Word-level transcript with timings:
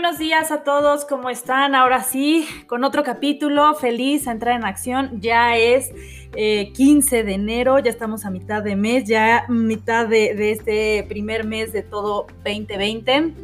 buenos 0.00 0.16
días 0.16 0.50
a 0.50 0.62
todos, 0.64 1.04
¿cómo 1.04 1.28
están? 1.28 1.74
Ahora 1.74 2.02
sí, 2.02 2.48
con 2.68 2.84
otro 2.84 3.02
capítulo, 3.02 3.74
feliz 3.74 4.26
a 4.26 4.32
entrar 4.32 4.56
en 4.56 4.64
acción. 4.64 5.20
Ya 5.20 5.58
es 5.58 5.92
15 6.32 7.18
eh, 7.18 7.22
de 7.22 7.34
enero, 7.34 7.78
ya 7.80 7.90
estamos 7.90 8.24
a 8.24 8.30
mitad 8.30 8.62
de 8.62 8.76
mes, 8.76 9.04
ya 9.04 9.44
mitad 9.50 10.08
de, 10.08 10.34
de 10.34 10.52
este 10.52 11.04
primer 11.06 11.44
mes 11.44 11.74
de 11.74 11.82
todo 11.82 12.26
2020. 12.46 13.34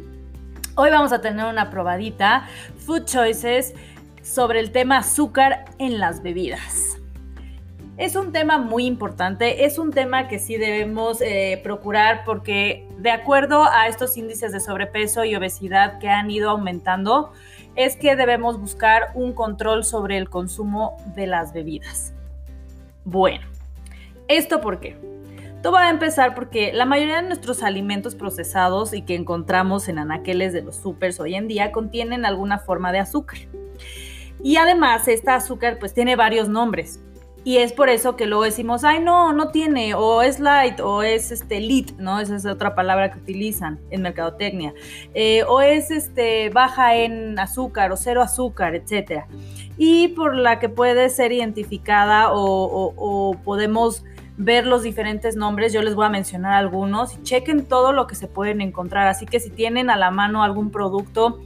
Hoy 0.73 0.89
vamos 0.89 1.11
a 1.11 1.21
tener 1.21 1.45
una 1.45 1.69
probadita, 1.69 2.47
Food 2.87 3.05
Choices, 3.05 3.75
sobre 4.23 4.59
el 4.59 4.71
tema 4.71 4.97
azúcar 4.97 5.65
en 5.77 5.99
las 5.99 6.23
bebidas. 6.23 6.97
Es 7.97 8.15
un 8.15 8.31
tema 8.31 8.57
muy 8.57 8.87
importante, 8.87 9.65
es 9.65 9.77
un 9.77 9.91
tema 9.91 10.27
que 10.27 10.39
sí 10.39 10.57
debemos 10.57 11.21
eh, 11.21 11.61
procurar 11.63 12.23
porque 12.25 12.86
de 12.97 13.11
acuerdo 13.11 13.63
a 13.63 13.87
estos 13.87 14.17
índices 14.17 14.51
de 14.51 14.59
sobrepeso 14.59 15.23
y 15.23 15.35
obesidad 15.35 15.99
que 15.99 16.09
han 16.09 16.31
ido 16.31 16.49
aumentando, 16.49 17.31
es 17.75 17.95
que 17.95 18.15
debemos 18.15 18.59
buscar 18.59 19.11
un 19.13 19.33
control 19.33 19.83
sobre 19.83 20.17
el 20.17 20.29
consumo 20.29 20.97
de 21.15 21.27
las 21.27 21.53
bebidas. 21.53 22.13
Bueno, 23.05 23.45
¿esto 24.27 24.61
por 24.61 24.79
qué? 24.79 24.97
Todo 25.61 25.73
va 25.73 25.85
a 25.85 25.89
empezar 25.89 26.35
porque 26.35 26.71
la 26.73 26.85
mayoría 26.85 27.21
de 27.21 27.27
nuestros 27.27 27.63
alimentos 27.63 28.15
procesados 28.15 28.93
y 28.93 29.01
que 29.03 29.15
encontramos 29.15 29.87
en 29.89 29.99
anaqueles 29.99 30.53
de 30.53 30.61
los 30.61 30.75
supers 30.75 31.19
hoy 31.19 31.35
en 31.35 31.47
día 31.47 31.71
contienen 31.71 32.25
alguna 32.25 32.59
forma 32.59 32.91
de 32.91 32.99
azúcar. 32.99 33.39
Y 34.43 34.57
además, 34.57 35.07
esta 35.07 35.35
azúcar 35.35 35.79
pues 35.79 35.93
tiene 35.93 36.15
varios 36.15 36.47
nombres. 36.47 36.99
Y 37.47 37.59
es 37.59 37.71
por 37.71 37.87
eso 37.87 38.17
que 38.17 38.25
luego 38.25 38.43
decimos, 38.43 38.83
ay, 38.83 38.99
no, 38.99 39.31
no 39.31 39.51
tiene, 39.51 39.93
o 39.93 40.21
es 40.21 40.41
light, 40.41 40.81
o 40.81 41.01
es 41.01 41.31
este 41.31 41.61
lit, 41.61 41.97
¿no? 41.97 42.19
Esa 42.19 42.35
es 42.35 42.45
otra 42.45 42.75
palabra 42.75 43.09
que 43.09 43.19
utilizan 43.19 43.79
en 43.89 44.01
mercadotecnia. 44.01 44.73
Eh, 45.13 45.45
o 45.47 45.61
es 45.61 45.89
este 45.89 46.49
baja 46.49 46.97
en 46.97 47.39
azúcar, 47.39 47.93
o 47.93 47.95
cero 47.95 48.21
azúcar, 48.21 48.75
etcétera. 48.75 49.27
Y 49.77 50.09
por 50.09 50.35
la 50.35 50.59
que 50.59 50.67
puede 50.67 51.07
ser 51.07 51.31
identificada 51.31 52.33
o, 52.33 52.93
o 52.97 53.37
podemos 53.45 54.03
ver 54.35 54.67
los 54.67 54.83
diferentes 54.83 55.37
nombres, 55.37 55.71
yo 55.71 55.81
les 55.81 55.95
voy 55.95 56.05
a 56.05 56.09
mencionar 56.09 56.51
algunos 56.51 57.23
chequen 57.23 57.65
todo 57.65 57.93
lo 57.93 58.07
que 58.07 58.15
se 58.15 58.27
pueden 58.27 58.59
encontrar. 58.59 59.07
Así 59.07 59.25
que 59.25 59.39
si 59.39 59.51
tienen 59.51 59.89
a 59.89 59.95
la 59.95 60.11
mano 60.11 60.43
algún 60.43 60.69
producto, 60.69 61.39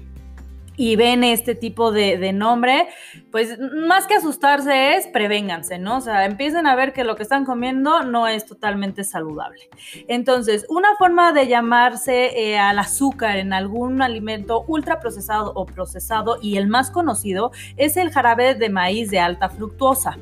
y 0.81 0.95
ven 0.95 1.23
este 1.23 1.53
tipo 1.53 1.91
de, 1.91 2.33
nombre, 2.33 2.87
pues 3.29 3.59
más 3.59 4.07
que 4.07 4.15
asustarse 4.15 4.95
es 4.95 5.05
prevénganse, 5.05 5.77
¿no? 5.77 5.97
O 5.97 6.01
sea, 6.01 6.25
empiecen 6.25 6.65
a 6.65 6.75
ver 6.75 6.91
que 6.91 7.03
lo 7.03 7.15
que 7.15 7.21
están 7.21 7.45
comiendo 7.45 8.01
no 8.01 8.27
es 8.27 8.47
totalmente 8.47 9.03
saludable. 9.03 9.69
Entonces, 10.07 10.65
una 10.69 10.95
forma 10.97 11.33
de 11.33 11.47
llamarse 11.47 12.31
eh, 12.35 12.57
al 12.57 12.79
azúcar 12.79 13.37
en 13.37 13.53
algún 13.53 14.01
alimento 14.01 14.63
ultraprocesado 14.67 15.51
o 15.53 15.67
procesado 15.67 16.39
y 16.41 16.57
el 16.57 16.65
más 16.65 16.89
conocido 16.89 17.51
es 17.77 17.95
el 17.95 18.09
jarabe 18.09 18.55
de 18.55 18.69
maíz 18.69 19.11
de 19.11 19.19
alta 19.19 19.49
fructuosa. 19.49 20.17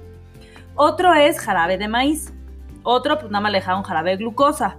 Otro 0.76 1.14
es 1.14 1.40
jarabe 1.40 1.78
de 1.78 1.88
maíz. 1.88 2.34
Otro, 2.84 3.18
pues 3.18 3.32
nada 3.32 3.44
más 3.44 3.54
le 3.54 3.60
un 3.60 3.84
jarabe 3.84 4.18
glucosa 4.18 4.76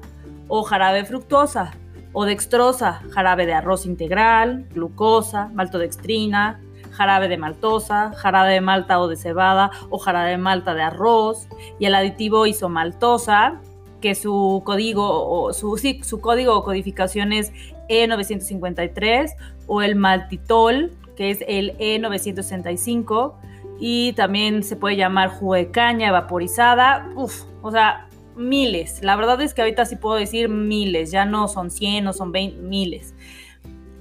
o 0.46 0.62
jarabe 0.62 1.06
fructosa 1.06 1.72
o 2.12 2.24
dextrosa, 2.24 3.02
jarabe 3.10 3.46
de 3.46 3.54
arroz 3.54 3.86
integral, 3.86 4.66
glucosa, 4.74 5.50
maltodextrina, 5.54 6.60
jarabe 6.90 7.28
de 7.28 7.36
maltosa, 7.36 8.12
jarabe 8.16 8.52
de 8.52 8.60
malta 8.60 9.00
o 9.00 9.08
de 9.08 9.16
cebada 9.16 9.70
o 9.90 9.98
jarabe 9.98 10.30
de 10.30 10.38
malta 10.38 10.74
de 10.74 10.82
arroz 10.82 11.48
y 11.78 11.86
el 11.86 11.94
aditivo 11.94 12.46
isomaltosa, 12.46 13.60
que 14.00 14.14
su 14.14 14.62
código 14.64 15.28
o 15.28 15.52
su, 15.52 15.76
su 16.02 16.20
código 16.20 16.56
o 16.56 16.64
codificación 16.64 17.32
es 17.32 17.52
E953 17.88 19.34
o 19.66 19.82
el 19.82 19.94
maltitol, 19.94 20.92
que 21.16 21.30
es 21.30 21.44
el 21.46 21.76
E965 21.78 23.34
y 23.78 24.12
también 24.12 24.62
se 24.62 24.76
puede 24.76 24.96
llamar 24.96 25.30
jugo 25.30 25.54
de 25.54 25.70
caña 25.70 26.12
vaporizada, 26.12 27.10
uf, 27.14 27.44
o 27.62 27.70
sea, 27.70 28.09
miles. 28.36 29.02
La 29.02 29.16
verdad 29.16 29.40
es 29.40 29.54
que 29.54 29.62
ahorita 29.62 29.84
sí 29.84 29.96
puedo 29.96 30.16
decir 30.16 30.48
miles, 30.48 31.10
ya 31.10 31.24
no 31.24 31.48
son 31.48 31.70
100, 31.70 32.04
no 32.04 32.12
son 32.12 32.32
20, 32.32 32.60
miles. 32.62 33.14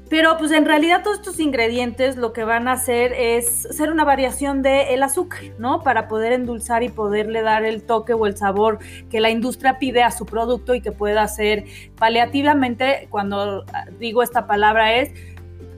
Pero 0.10 0.38
pues 0.38 0.52
en 0.52 0.66
realidad 0.66 1.04
todos 1.04 1.18
estos 1.18 1.40
ingredientes 1.40 2.18
lo 2.18 2.34
que 2.34 2.44
van 2.44 2.68
a 2.68 2.72
hacer 2.72 3.14
es 3.14 3.68
ser 3.70 3.92
una 3.92 4.04
variación 4.04 4.64
del 4.64 5.04
azúcar, 5.04 5.42
¿no? 5.60 5.84
Para 5.84 6.08
poder 6.08 6.34
endulzar 6.34 6.82
y 6.82 6.90
poderle 6.90 7.44
dar 7.44 7.64
el 7.64 7.84
toque 7.84 8.14
o 8.14 8.26
el 8.26 8.36
sabor 8.36 8.80
que 9.12 9.20
la 9.20 9.30
industria 9.30 9.78
pide 9.78 10.02
a 10.02 10.10
su 10.10 10.26
producto 10.26 10.74
y 10.74 10.82
que 10.82 10.92
pueda 10.92 11.28
ser 11.28 11.66
paliativamente, 11.96 13.08
cuando 13.12 13.66
digo 14.00 14.24
esta 14.24 14.48
palabra 14.48 14.96
es 14.96 15.12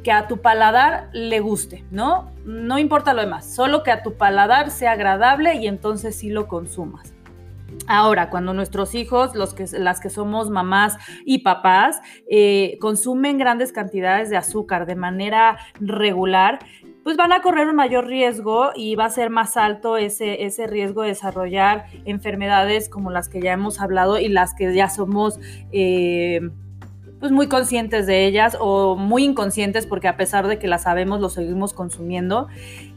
que 0.02 0.14
a 0.14 0.28
tu 0.30 0.38
paladar 0.38 1.10
le 1.12 1.42
guste, 1.42 1.84
¿no? 1.92 2.32
No 2.46 2.80
importa 2.80 3.14
lo 3.14 3.22
demás, 3.22 3.54
solo 3.54 3.84
que 3.84 3.92
a 3.92 4.02
tu 4.02 4.14
paladar 4.14 4.72
sea 4.72 4.94
agradable 4.94 5.56
y 5.56 5.68
entonces 5.68 6.16
sí 6.16 6.30
lo 6.30 6.48
consumas. 6.48 7.14
Ahora, 7.88 8.30
cuando 8.30 8.54
nuestros 8.54 8.96
hijos, 8.96 9.36
los 9.36 9.54
que, 9.54 9.66
las 9.78 10.00
que 10.00 10.10
somos 10.10 10.50
mamás 10.50 10.98
y 11.26 11.40
papás, 11.40 12.02
eh, 12.30 12.78
consumen 12.80 13.38
grandes 13.38 13.72
cantidades 13.72 14.30
de 14.30 14.38
azúcar 14.38 14.86
de 14.86 14.96
manera 14.96 15.58
regular, 15.80 16.60
pues 17.04 17.18
van 17.18 17.34
a 17.34 17.42
correr 17.42 17.68
un 17.68 17.76
mayor 17.76 18.06
riesgo 18.06 18.72
y 18.76 18.96
va 18.96 19.06
a 19.06 19.10
ser 19.10 19.30
más 19.30 19.58
alto 19.58 19.98
ese, 19.98 20.46
ese 20.46 20.68
riesgo 20.68 21.02
de 21.02 21.10
desarrollar 21.10 21.86
enfermedades 22.06 22.90
como 22.90 23.10
las 23.10 23.28
que 23.28 23.42
ya 23.42 23.54
hemos 23.54 23.82
hablado 23.82 24.20
y 24.20 24.28
las 24.28 24.54
que 24.54 24.74
ya 24.74 24.90
somos... 24.90 25.40
Eh, 25.72 26.42
pues 27.22 27.32
muy 27.32 27.48
conscientes 27.48 28.08
de 28.08 28.26
ellas 28.26 28.58
o 28.60 28.96
muy 28.96 29.24
inconscientes 29.24 29.86
porque 29.86 30.08
a 30.08 30.18
pesar 30.18 30.48
de 30.48 30.58
que 30.58 30.68
las 30.68 30.84
sabemos 30.84 31.22
lo 31.22 31.30
seguimos 31.30 31.72
consumiendo 31.72 32.48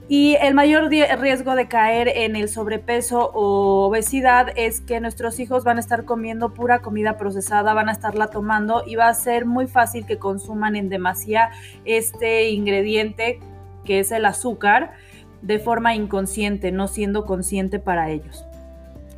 y 0.09 0.37
el 0.37 0.55
mayor 0.55 0.91
riesgo 0.91 1.55
de 1.55 1.67
caer 1.67 2.09
en 2.09 2.37
el 2.37 2.49
sobrepeso 2.51 3.31
o 3.33 3.87
obesidad 3.87 4.49
es 4.55 4.83
que 4.83 5.01
nuestros 5.01 5.41
hijos 5.41 5.65
van 5.65 5.79
a 5.79 5.81
estar 5.81 6.05
comiendo 6.05 6.53
pura 6.53 6.81
comida 6.81 7.17
procesada, 7.17 7.73
van 7.73 7.89
a 7.89 7.93
estarla 7.93 8.27
tomando 8.27 8.83
y 8.87 8.97
va 8.97 9.09
a 9.09 9.15
ser 9.15 9.47
muy 9.47 9.67
fácil 9.67 10.05
que 10.05 10.19
consuman 10.19 10.77
en 10.77 10.91
demasía 10.91 11.51
este 11.87 12.51
ingrediente 12.51 13.41
que 13.85 14.01
es 14.01 14.13
el 14.13 14.27
azúcar 14.27 14.93
de 15.41 15.59
forma 15.59 15.95
inconsciente, 15.95 16.71
no 16.71 16.89
siendo 16.89 17.25
consciente 17.25 17.79
para 17.79 18.11
ellos. 18.11 18.45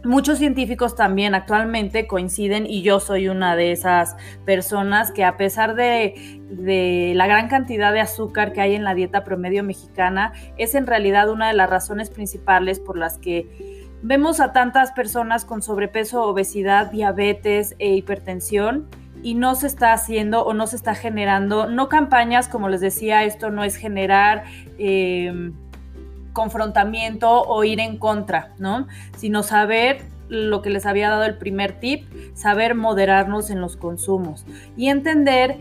Muchos 0.06 0.38
científicos 0.38 0.94
también 0.94 1.34
actualmente 1.34 2.06
coinciden, 2.06 2.64
y 2.64 2.82
yo 2.82 3.00
soy 3.00 3.28
una 3.28 3.56
de 3.56 3.72
esas 3.72 4.14
personas, 4.44 5.10
que 5.10 5.24
a 5.24 5.36
pesar 5.36 5.74
de, 5.74 7.12
la 7.16 7.26
gran 7.26 7.48
cantidad 7.48 7.92
de 7.92 7.98
azúcar 7.98 8.52
que 8.52 8.60
hay 8.60 8.76
en 8.76 8.84
la 8.84 8.94
dieta 8.94 9.24
promedio 9.24 9.64
mexicana, 9.64 10.32
es 10.58 10.76
en 10.76 10.86
realidad 10.86 11.28
una 11.28 11.48
de 11.48 11.54
las 11.54 11.68
razones 11.68 12.10
principales 12.10 12.78
por 12.78 12.96
las 12.96 13.18
que 13.18 13.90
vemos 14.00 14.38
a 14.38 14.52
tantas 14.52 14.92
personas 14.92 15.44
con 15.44 15.60
sobrepeso, 15.60 16.22
obesidad, 16.22 16.92
diabetes 16.92 17.74
e 17.80 17.96
hipertensión 17.96 18.86
y 19.24 19.34
no 19.34 19.56
se 19.56 19.66
está 19.66 19.92
haciendo 19.92 20.44
o 20.44 20.54
no 20.54 20.68
se 20.68 20.76
está 20.76 20.94
generando, 20.94 21.66
no 21.68 21.88
campañas, 21.88 22.46
como 22.46 22.68
les 22.68 22.80
decía, 22.80 23.24
esto 23.24 23.50
no 23.50 23.64
es 23.64 23.74
generar... 23.74 24.44
Eh, 24.78 25.50
confrontamiento 26.36 27.42
o 27.44 27.64
ir 27.64 27.80
en 27.80 27.96
contra, 27.96 28.52
¿no? 28.58 28.86
Sino 29.16 29.42
saber 29.42 30.02
lo 30.28 30.60
que 30.60 30.68
les 30.68 30.84
había 30.84 31.08
dado 31.08 31.24
el 31.24 31.38
primer 31.38 31.80
tip, 31.80 32.04
saber 32.34 32.74
moderarnos 32.74 33.48
en 33.48 33.62
los 33.62 33.78
consumos 33.78 34.44
y 34.76 34.88
entender 34.88 35.56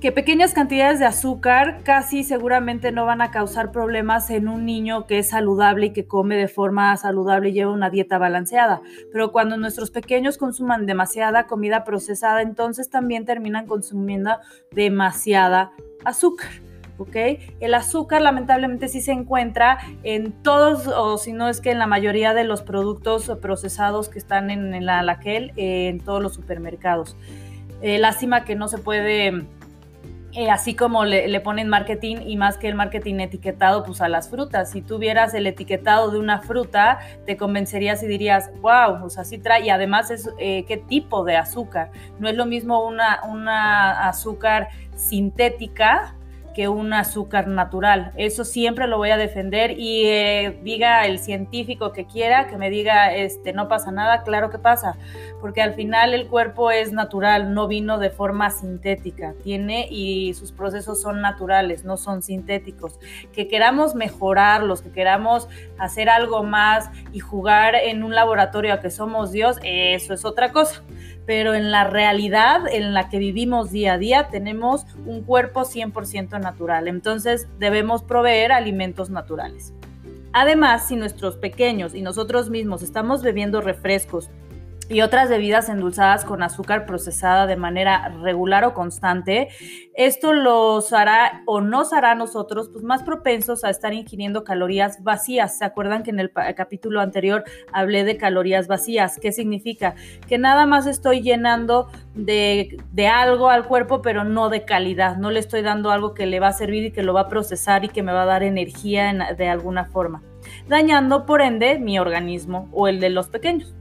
que 0.00 0.10
pequeñas 0.10 0.52
cantidades 0.52 0.98
de 0.98 1.06
azúcar 1.06 1.80
casi 1.84 2.24
seguramente 2.24 2.90
no 2.90 3.06
van 3.06 3.22
a 3.22 3.30
causar 3.30 3.70
problemas 3.70 4.28
en 4.30 4.48
un 4.48 4.66
niño 4.66 5.06
que 5.06 5.20
es 5.20 5.28
saludable 5.28 5.86
y 5.86 5.92
que 5.92 6.06
come 6.08 6.36
de 6.36 6.48
forma 6.48 6.96
saludable 6.96 7.50
y 7.50 7.52
lleva 7.52 7.72
una 7.72 7.88
dieta 7.88 8.18
balanceada. 8.18 8.82
Pero 9.12 9.30
cuando 9.30 9.56
nuestros 9.56 9.92
pequeños 9.92 10.38
consuman 10.38 10.86
demasiada 10.86 11.46
comida 11.46 11.84
procesada, 11.84 12.42
entonces 12.42 12.90
también 12.90 13.24
terminan 13.24 13.66
consumiendo 13.66 14.32
demasiada 14.72 15.70
azúcar. 16.04 16.65
¿Ok? 16.98 17.16
El 17.60 17.74
azúcar 17.74 18.22
lamentablemente 18.22 18.88
sí 18.88 19.00
se 19.00 19.12
encuentra 19.12 19.78
en 20.02 20.32
todos, 20.42 20.86
o 20.86 21.18
si 21.18 21.32
no 21.32 21.48
es 21.48 21.60
que 21.60 21.70
en 21.70 21.78
la 21.78 21.86
mayoría 21.86 22.34
de 22.34 22.44
los 22.44 22.62
productos 22.62 23.30
procesados 23.40 24.08
que 24.08 24.18
están 24.18 24.50
en, 24.50 24.84
la 24.84 25.02
laquel, 25.02 25.52
en 25.56 26.00
todos 26.00 26.22
los 26.22 26.34
supermercados. 26.34 27.16
Eh, 27.82 27.98
lástima 27.98 28.44
que 28.44 28.54
no 28.54 28.68
se 28.68 28.78
puede, 28.78 29.46
eh, 30.32 30.50
así 30.50 30.74
como 30.74 31.04
le, 31.04 31.40
ponen 31.40 31.68
marketing 31.68 32.16
y 32.26 32.36
más 32.36 32.56
que 32.56 32.68
el 32.68 32.74
marketing 32.74 33.20
etiquetado, 33.20 33.84
pues 33.84 34.00
a 34.00 34.08
las 34.08 34.30
frutas. 34.30 34.70
Si 34.70 34.80
tuvieras 34.80 35.34
el 35.34 35.46
etiquetado 35.46 36.10
de 36.10 36.18
una 36.18 36.40
fruta, 36.40 36.98
te 37.26 37.36
convencerías 37.36 38.02
y 38.02 38.06
dirías, 38.06 38.50
wow, 38.62 39.00
pues 39.00 39.18
así 39.18 39.38
trae, 39.38 39.66
y 39.66 39.70
además 39.70 40.10
es 40.10 40.30
eh, 40.38 40.64
qué 40.66 40.78
tipo 40.78 41.24
de 41.24 41.36
azúcar. 41.36 41.90
No 42.18 42.28
es 42.28 42.36
lo 42.36 42.46
mismo 42.46 42.86
una, 42.86 43.20
una 43.28 44.08
azúcar 44.08 44.68
sintética 44.94 46.15
que 46.56 46.68
un 46.68 46.94
azúcar 46.94 47.48
natural. 47.48 48.12
Eso 48.16 48.42
siempre 48.42 48.86
lo 48.86 48.96
voy 48.96 49.10
a 49.10 49.18
defender 49.18 49.72
y 49.72 50.06
eh, 50.06 50.58
diga 50.62 51.04
el 51.04 51.18
científico 51.18 51.92
que 51.92 52.06
quiera, 52.06 52.46
que 52.46 52.56
me 52.56 52.70
diga, 52.70 53.14
este, 53.14 53.52
no 53.52 53.68
pasa 53.68 53.92
nada, 53.92 54.22
claro 54.22 54.48
que 54.48 54.56
pasa, 54.56 54.96
porque 55.42 55.60
al 55.60 55.74
final 55.74 56.14
el 56.14 56.28
cuerpo 56.28 56.70
es 56.70 56.92
natural, 56.92 57.52
no 57.52 57.68
vino 57.68 57.98
de 57.98 58.08
forma 58.08 58.48
sintética, 58.48 59.34
tiene 59.44 59.86
y 59.90 60.32
sus 60.32 60.50
procesos 60.50 60.98
son 60.98 61.20
naturales, 61.20 61.84
no 61.84 61.98
son 61.98 62.22
sintéticos. 62.22 62.98
Que 63.34 63.48
queramos 63.48 63.94
mejorarlos, 63.94 64.80
que 64.80 64.90
queramos 64.90 65.50
hacer 65.78 66.08
algo 66.08 66.42
más 66.42 66.88
y 67.12 67.20
jugar 67.20 67.74
en 67.74 68.02
un 68.02 68.14
laboratorio 68.14 68.72
a 68.72 68.80
que 68.80 68.88
somos 68.88 69.30
Dios, 69.30 69.58
eso 69.62 70.14
es 70.14 70.24
otra 70.24 70.52
cosa 70.52 70.82
pero 71.26 71.54
en 71.54 71.70
la 71.70 71.84
realidad 71.84 72.62
en 72.70 72.94
la 72.94 73.08
que 73.08 73.18
vivimos 73.18 73.70
día 73.72 73.94
a 73.94 73.98
día 73.98 74.28
tenemos 74.28 74.86
un 75.04 75.22
cuerpo 75.22 75.62
100% 75.62 76.40
natural, 76.40 76.88
entonces 76.88 77.48
debemos 77.58 78.02
proveer 78.02 78.52
alimentos 78.52 79.10
naturales. 79.10 79.74
Además, 80.32 80.88
si 80.88 80.96
nuestros 80.96 81.36
pequeños 81.36 81.94
y 81.94 82.02
nosotros 82.02 82.50
mismos 82.50 82.82
estamos 82.82 83.22
bebiendo 83.22 83.60
refrescos 83.60 84.30
y 84.88 85.00
otras 85.00 85.28
bebidas 85.28 85.68
endulzadas 85.68 86.24
con 86.24 86.42
azúcar 86.42 86.86
procesada 86.86 87.46
de 87.46 87.56
manera 87.56 88.08
regular 88.22 88.64
o 88.64 88.74
constante, 88.74 89.48
esto 89.94 90.32
los 90.32 90.92
hará 90.92 91.42
o 91.46 91.60
nos 91.60 91.92
hará 91.92 92.12
a 92.12 92.14
nosotros 92.14 92.68
pues, 92.70 92.84
más 92.84 93.02
propensos 93.02 93.64
a 93.64 93.70
estar 93.70 93.92
ingiriendo 93.94 94.44
calorías 94.44 95.02
vacías. 95.02 95.58
¿Se 95.58 95.64
acuerdan 95.64 96.02
que 96.02 96.10
en 96.10 96.20
el 96.20 96.30
capítulo 96.54 97.00
anterior 97.00 97.44
hablé 97.72 98.04
de 98.04 98.16
calorías 98.16 98.68
vacías? 98.68 99.18
¿Qué 99.20 99.32
significa? 99.32 99.94
Que 100.28 100.38
nada 100.38 100.66
más 100.66 100.86
estoy 100.86 101.20
llenando 101.20 101.90
de, 102.14 102.76
de 102.92 103.08
algo 103.08 103.50
al 103.50 103.66
cuerpo, 103.66 104.02
pero 104.02 104.22
no 104.22 104.50
de 104.50 104.64
calidad. 104.64 105.16
No 105.16 105.30
le 105.30 105.40
estoy 105.40 105.62
dando 105.62 105.90
algo 105.90 106.14
que 106.14 106.26
le 106.26 106.40
va 106.40 106.48
a 106.48 106.52
servir 106.52 106.84
y 106.84 106.92
que 106.92 107.02
lo 107.02 107.14
va 107.14 107.22
a 107.22 107.28
procesar 107.28 107.84
y 107.84 107.88
que 107.88 108.02
me 108.02 108.12
va 108.12 108.22
a 108.22 108.26
dar 108.26 108.42
energía 108.42 108.86
de 109.36 109.48
alguna 109.48 109.84
forma, 109.84 110.22
dañando 110.68 111.26
por 111.26 111.40
ende 111.40 111.78
mi 111.78 111.98
organismo 111.98 112.68
o 112.72 112.88
el 112.88 113.00
de 113.00 113.10
los 113.10 113.28
pequeños. 113.28 113.74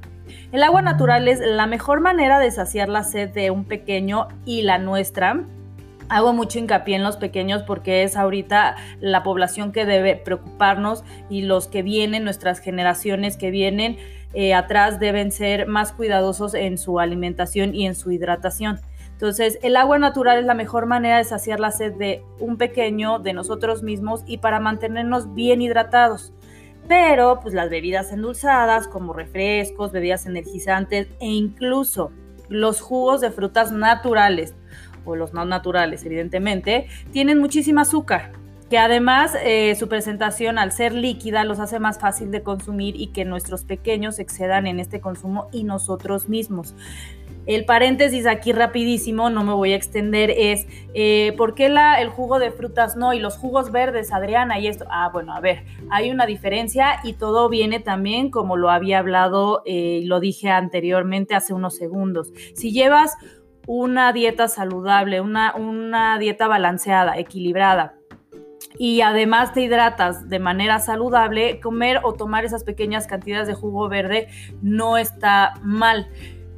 El 0.52 0.64
agua 0.64 0.82
natural 0.82 1.28
es 1.28 1.40
la 1.40 1.66
mejor 1.66 2.02
manera 2.02 2.40
de 2.40 2.52
saciar 2.52 2.88
la 2.88 3.04
sed 3.04 3.30
de 3.30 3.52
un 3.52 3.66
pequeño 3.66 4.28
y 4.46 4.62
la 4.62 4.78
nuestra. 4.78 5.44
Hago 6.08 6.34
mucho 6.34 6.60
hincapié 6.60 6.96
en 6.96 7.04
los 7.04 7.18
pequeños 7.18 7.64
porque 7.64 8.04
es 8.04 8.16
ahorita 8.16 8.76
la 9.02 9.24
población 9.24 9.72
que 9.72 9.86
debe 9.86 10.16
preocuparnos 10.16 11.04
y 11.30 11.42
los 11.42 11.68
que 11.68 11.82
vienen, 11.82 12.24
nuestras 12.24 12.60
generaciones 12.60 13.38
que 13.38 13.50
vienen 13.50 13.98
eh, 14.36 14.54
atrás 14.54 15.00
deben 15.00 15.32
ser 15.32 15.66
más 15.66 15.94
cuidadosos 15.94 16.54
en 16.54 16.78
su 16.78 17.00
alimentación 17.00 17.74
y 17.74 17.88
en 17.88 17.96
su 17.96 18.12
hidratación. 18.12 18.80
Entonces, 19.14 19.58
el 19.64 19.78
agua 19.78 19.98
natural 19.98 20.40
es 20.40 20.46
la 20.46 20.54
mejor 20.54 20.86
manera 20.86 21.18
de 21.18 21.24
saciar 21.24 21.60
la 21.60 21.72
sed 21.72 21.94
de 21.94 22.22
un 22.40 22.58
pequeño, 22.58 23.18
de 23.18 23.34
nosotros 23.34 23.82
mismos 23.82 24.24
y 24.28 24.40
para 24.40 24.60
mantenernos 24.60 25.34
bien 25.34 25.62
hidratados 25.62 26.34
pero 26.88 27.40
pues 27.42 27.54
las 27.54 27.70
bebidas 27.70 28.12
endulzadas 28.12 28.88
como 28.88 29.14
refrescos, 29.14 29.92
bebidas 29.92 30.26
energizantes 30.26 31.08
e 31.20 31.28
incluso 31.28 32.12
los 32.50 32.82
jugos 32.82 33.22
de 33.22 33.32
frutas 33.32 33.72
naturales 33.72 34.54
o 35.04 35.16
los 35.16 35.34
no 35.34 35.46
naturales 35.46 36.06
evidentemente 36.06 36.88
tienen 37.12 37.40
muchísima 37.40 37.82
azúcar 37.82 38.32
que 38.70 38.78
además 38.80 39.36
eh, 39.44 39.76
su 39.76 39.88
presentación 39.88 40.58
al 40.58 40.72
ser 40.72 40.94
líquida 40.94 41.44
los 41.44 41.60
hace 41.60 41.80
más 41.80 42.00
fácil 42.00 42.32
de 42.32 42.42
consumir 42.42 43.00
y 43.00 43.08
que 43.08 43.24
nuestros 43.26 43.64
pequeños 43.64 44.18
excedan 44.18 44.66
en 44.66 44.80
este 44.80 45.00
consumo 45.02 45.50
y 45.52 45.64
nosotros 45.64 46.30
mismos. 46.30 46.74
El 47.46 47.66
paréntesis 47.66 48.26
aquí 48.26 48.52
rapidísimo, 48.52 49.30
no 49.30 49.44
me 49.44 49.54
voy 49.54 49.74
a 49.74 49.76
extender, 49.76 50.32
es 50.32 50.68
eh, 50.94 51.34
¿por 51.38 51.54
qué 51.54 51.70
la, 51.70 52.02
el 52.02 52.10
jugo 52.10 52.40
de 52.40 52.52
frutas 52.52 52.96
no 52.96 53.14
y 53.14 53.20
los 53.20 53.38
jugos 53.38 53.72
verdes, 53.72 54.12
Adriana, 54.12 54.60
y 54.60 54.68
esto? 54.68 54.86
Ah, 54.90 55.10
bueno, 55.14 55.34
a 55.34 55.40
ver, 55.40 55.64
hay 55.92 56.10
una 56.10 56.26
diferencia 56.26 57.00
y 57.04 57.14
todo 57.14 57.48
viene 57.50 57.80
también 57.80 58.32
como 58.32 58.58
lo 58.58 58.70
había 58.70 59.00
hablado 59.00 59.62
eh, 59.66 60.02
lo 60.06 60.20
dije 60.20 60.50
anteriormente 60.50 61.36
hace 61.36 61.54
unos 61.54 61.76
segundos. 61.76 62.32
Si 62.56 62.72
llevas 62.72 63.16
una 63.68 64.14
dieta 64.14 64.48
saludable, 64.48 65.22
una, 65.22 65.56
una 65.56 66.18
dieta 66.20 66.48
balanceada, 66.48 67.18
equilibrada, 67.18 67.96
y 68.78 69.02
además 69.02 69.54
te 69.54 69.62
hidratas 69.62 70.28
de 70.30 70.40
manera 70.40 70.80
saludable, 70.80 71.60
comer 71.60 72.02
o 72.04 72.14
tomar 72.14 72.46
esas 72.46 72.64
pequeñas 72.64 73.08
cantidades 73.08 73.48
de 73.48 73.54
jugo 73.54 73.88
verde 73.88 74.28
no 74.62 74.98
está 74.98 75.54
mal. 75.62 76.10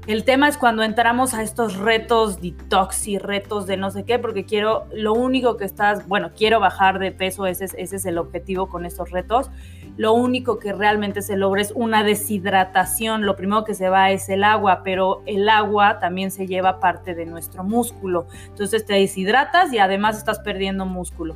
El 0.07 0.23
tema 0.23 0.47
es 0.47 0.57
cuando 0.57 0.83
entramos 0.83 1.33
a 1.33 1.43
estos 1.43 1.75
retos 1.75 2.39
detox 2.39 3.09
y 3.09 3.17
retos 3.17 3.67
de 3.67 3.75
no 3.75 3.91
sé 3.91 4.05
qué, 4.05 4.19
porque 4.19 4.45
quiero, 4.45 4.85
lo 4.93 5.13
único 5.13 5.57
que 5.57 5.65
estás, 5.65 6.07
bueno, 6.07 6.31
quiero 6.33 6.61
bajar 6.61 6.97
de 6.97 7.11
peso, 7.11 7.45
ese 7.45 7.65
es, 7.65 7.75
ese 7.77 7.97
es 7.97 8.05
el 8.05 8.17
objetivo 8.17 8.69
con 8.69 8.85
estos 8.85 9.11
retos. 9.11 9.51
Lo 9.97 10.13
único 10.13 10.59
que 10.59 10.71
realmente 10.71 11.21
se 11.21 11.35
logra 11.35 11.61
es 11.61 11.73
una 11.75 12.05
deshidratación. 12.05 13.25
Lo 13.25 13.35
primero 13.35 13.65
que 13.65 13.73
se 13.73 13.89
va 13.89 14.11
es 14.11 14.29
el 14.29 14.45
agua, 14.45 14.81
pero 14.81 15.23
el 15.25 15.49
agua 15.49 15.99
también 15.99 16.31
se 16.31 16.47
lleva 16.47 16.79
parte 16.79 17.13
de 17.13 17.25
nuestro 17.25 17.65
músculo. 17.65 18.27
Entonces 18.47 18.85
te 18.85 18.93
deshidratas 18.93 19.73
y 19.73 19.79
además 19.79 20.17
estás 20.17 20.39
perdiendo 20.39 20.85
músculo. 20.85 21.35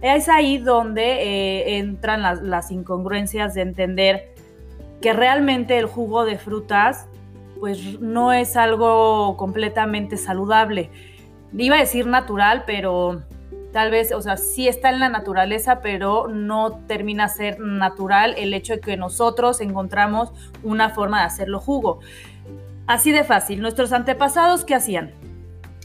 Es 0.00 0.28
ahí 0.28 0.58
donde 0.58 1.22
eh, 1.22 1.78
entran 1.78 2.22
las, 2.22 2.42
las 2.42 2.72
incongruencias 2.72 3.54
de 3.54 3.60
entender 3.60 4.34
que 5.00 5.12
realmente 5.12 5.78
el 5.78 5.86
jugo 5.86 6.24
de 6.24 6.36
frutas 6.36 7.06
pues 7.62 8.00
no 8.00 8.32
es 8.32 8.56
algo 8.56 9.36
completamente 9.36 10.16
saludable. 10.16 10.90
Iba 11.56 11.76
a 11.76 11.78
decir 11.78 12.08
natural, 12.08 12.64
pero 12.66 13.22
tal 13.72 13.92
vez, 13.92 14.10
o 14.10 14.20
sea, 14.20 14.36
sí 14.36 14.66
está 14.66 14.90
en 14.90 14.98
la 14.98 15.08
naturaleza, 15.08 15.80
pero 15.80 16.26
no 16.26 16.80
termina 16.88 17.28
ser 17.28 17.60
natural 17.60 18.34
el 18.36 18.52
hecho 18.52 18.72
de 18.72 18.80
que 18.80 18.96
nosotros 18.96 19.60
encontramos 19.60 20.32
una 20.64 20.90
forma 20.90 21.20
de 21.20 21.26
hacerlo 21.26 21.60
jugo. 21.60 22.00
Así 22.88 23.12
de 23.12 23.22
fácil, 23.22 23.62
nuestros 23.62 23.92
antepasados, 23.92 24.64
¿qué 24.64 24.74
hacían? 24.74 25.12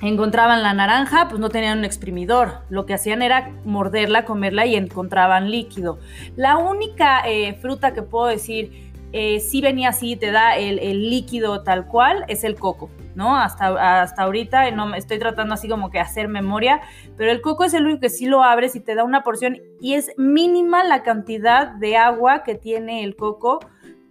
Encontraban 0.01 0.63
la 0.63 0.73
naranja, 0.73 1.27
pues 1.27 1.39
no 1.39 1.49
tenían 1.49 1.77
un 1.77 1.85
exprimidor. 1.85 2.61
Lo 2.69 2.87
que 2.87 2.95
hacían 2.95 3.21
era 3.21 3.51
morderla, 3.65 4.25
comerla 4.25 4.65
y 4.65 4.75
encontraban 4.75 5.51
líquido. 5.51 5.99
La 6.35 6.57
única 6.57 7.21
eh, 7.27 7.53
fruta 7.61 7.93
que 7.93 8.01
puedo 8.01 8.25
decir 8.25 8.86
eh, 9.13 9.39
si 9.39 9.61
venía 9.61 9.89
así, 9.89 10.15
te 10.17 10.31
da 10.31 10.57
el, 10.57 11.09
líquido 11.09 11.63
tal 11.63 11.87
cual, 11.87 12.25
es 12.27 12.43
el 12.43 12.55
coco, 12.55 12.89
¿no? 13.15 13.37
Hasta, 13.37 14.01
hasta 14.01 14.23
ahorita 14.23 14.69
no, 14.71 14.93
estoy 14.95 15.17
tratando 15.17 15.53
así 15.53 15.69
como 15.69 15.89
que 15.89 15.99
hacer 15.99 16.27
memoria, 16.27 16.81
pero 17.15 17.31
el 17.31 17.41
coco 17.41 17.63
es 17.63 17.73
el 17.73 17.85
único 17.85 18.01
que 18.01 18.09
sí 18.09 18.25
lo 18.25 18.43
abres 18.43 18.75
y 18.75 18.81
te 18.81 18.95
da 18.95 19.05
una 19.05 19.23
porción 19.23 19.59
y 19.79 19.93
es 19.93 20.11
mínima 20.17 20.83
la 20.83 21.03
cantidad 21.03 21.67
de 21.67 21.95
agua 21.95 22.43
que 22.43 22.55
tiene 22.55 23.03
el 23.03 23.15
coco 23.15 23.59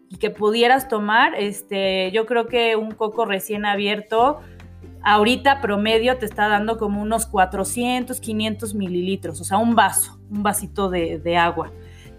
y 0.08 0.16
que 0.16 0.30
pudieras 0.30 0.88
tomar. 0.88 1.34
Este, 1.34 2.10
yo 2.12 2.24
creo 2.24 2.46
que 2.46 2.76
un 2.76 2.92
coco 2.92 3.26
recién 3.26 3.66
abierto, 3.66 4.40
ahorita 5.02 5.60
promedio 5.60 6.16
te 6.16 6.24
está 6.24 6.48
dando 6.48 6.78
como 6.78 7.02
unos 7.02 7.26
400, 7.26 8.18
500 8.18 8.74
mililitros, 8.74 9.42
o 9.42 9.44
sea, 9.44 9.58
un 9.58 9.74
vaso, 9.74 10.18
un 10.30 10.42
vasito 10.42 10.88
de 10.88 11.36
agua 11.36 11.70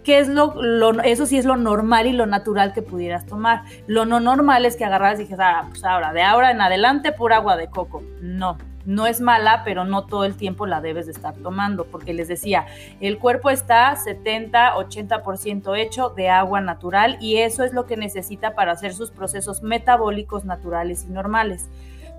que 0.08 0.20
es 0.20 0.28
lo, 0.28 0.54
eso 1.02 1.26
sí 1.26 1.36
es 1.36 1.44
lo 1.44 1.58
normal 1.58 2.06
y 2.06 2.14
lo 2.14 2.24
natural 2.24 2.72
que 2.72 2.80
pudieras 2.80 3.26
tomar. 3.26 3.64
Lo 3.86 4.06
no 4.06 4.20
normal 4.20 4.64
es 4.64 4.74
que 4.74 4.86
agarras 4.86 5.20
y 5.20 5.24
dijes, 5.24 5.38
ah, 5.38 5.66
pues 5.68 5.84
ahora, 5.84 6.14
de 6.14 6.22
ahora 6.22 6.50
en 6.50 6.62
adelante, 6.62 7.12
pura 7.12 7.36
agua 7.36 7.58
de 7.58 7.68
coco. 7.68 8.02
No, 8.22 8.56
no 8.86 9.06
es 9.06 9.20
mala, 9.20 9.60
pero 9.66 9.84
no 9.84 10.06
todo 10.06 10.24
el 10.24 10.34
tiempo 10.34 10.64
la 10.64 10.80
debes 10.80 11.04
de 11.04 11.12
estar 11.12 11.34
tomando, 11.36 11.84
porque 11.84 12.14
les 12.14 12.26
decía, 12.26 12.64
el 13.02 13.18
cuerpo 13.18 13.50
está 13.50 13.94
70, 13.96 14.76
80% 14.76 15.78
hecho 15.78 16.08
de 16.08 16.30
agua 16.30 16.62
natural 16.62 17.18
y 17.20 17.36
eso 17.36 17.62
es 17.62 17.74
lo 17.74 17.84
que 17.84 17.98
necesita 17.98 18.54
para 18.54 18.72
hacer 18.72 18.94
sus 18.94 19.10
procesos 19.10 19.62
metabólicos 19.62 20.46
naturales 20.46 21.04
y 21.06 21.12
normales 21.12 21.68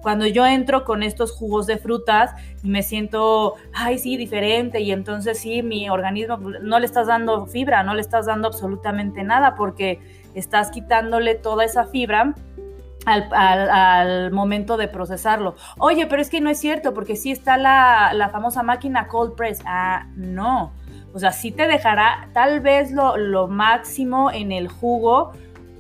cuando 0.02 0.26
yo 0.26 0.46
entro 0.46 0.86
con 0.86 1.04
estos 1.04 1.32
jugos 1.32 1.68
de 1.68 1.78
frutas 1.78 2.32
y 2.64 2.70
me 2.70 2.84
siento, 2.84 3.56
ay, 3.74 4.00
sí, 4.00 4.18
diferente, 4.18 4.82
y 4.82 4.92
entonces 4.92 5.40
sí, 5.40 5.62
mi 5.62 5.90
organismo 5.90 6.38
no 6.38 6.80
le 6.80 6.86
estás 6.86 7.08
dando 7.08 7.46
fibra, 7.48 7.84
no 7.84 7.94
le 7.94 8.02
estás 8.02 8.26
dando 8.26 8.48
absolutamente 8.48 9.24
nada 9.24 9.56
porque 9.56 10.00
estás 10.34 10.72
quitándole 10.72 11.36
toda 11.36 11.66
esa 11.66 11.86
fibra. 11.86 12.36
Al, 13.06 14.32
momento 14.32 14.78
de 14.78 14.88
procesarlo. 14.88 15.56
Oye, 15.80 16.06
pero 16.06 16.22
es 16.22 16.30
que 16.30 16.42
no 16.42 16.52
es 16.52 16.60
cierto, 16.60 16.94
porque 16.94 17.16
sí 17.16 17.32
está 17.32 17.58
la, 17.58 18.12
la 18.14 18.30
famosa 18.30 18.62
máquina 18.62 19.08
cold 19.08 19.34
press. 19.36 19.62
Ah, 19.66 20.06
no. 20.16 20.74
O 21.14 21.18
sea, 21.18 21.32
sí 21.32 21.52
te 21.52 21.68
dejará 21.68 22.30
tal 22.34 22.60
vez 22.60 22.92
lo, 22.92 23.18
lo 23.18 23.48
máximo 23.48 24.30
en 24.32 24.52
el 24.52 24.68
jugo, 24.68 25.32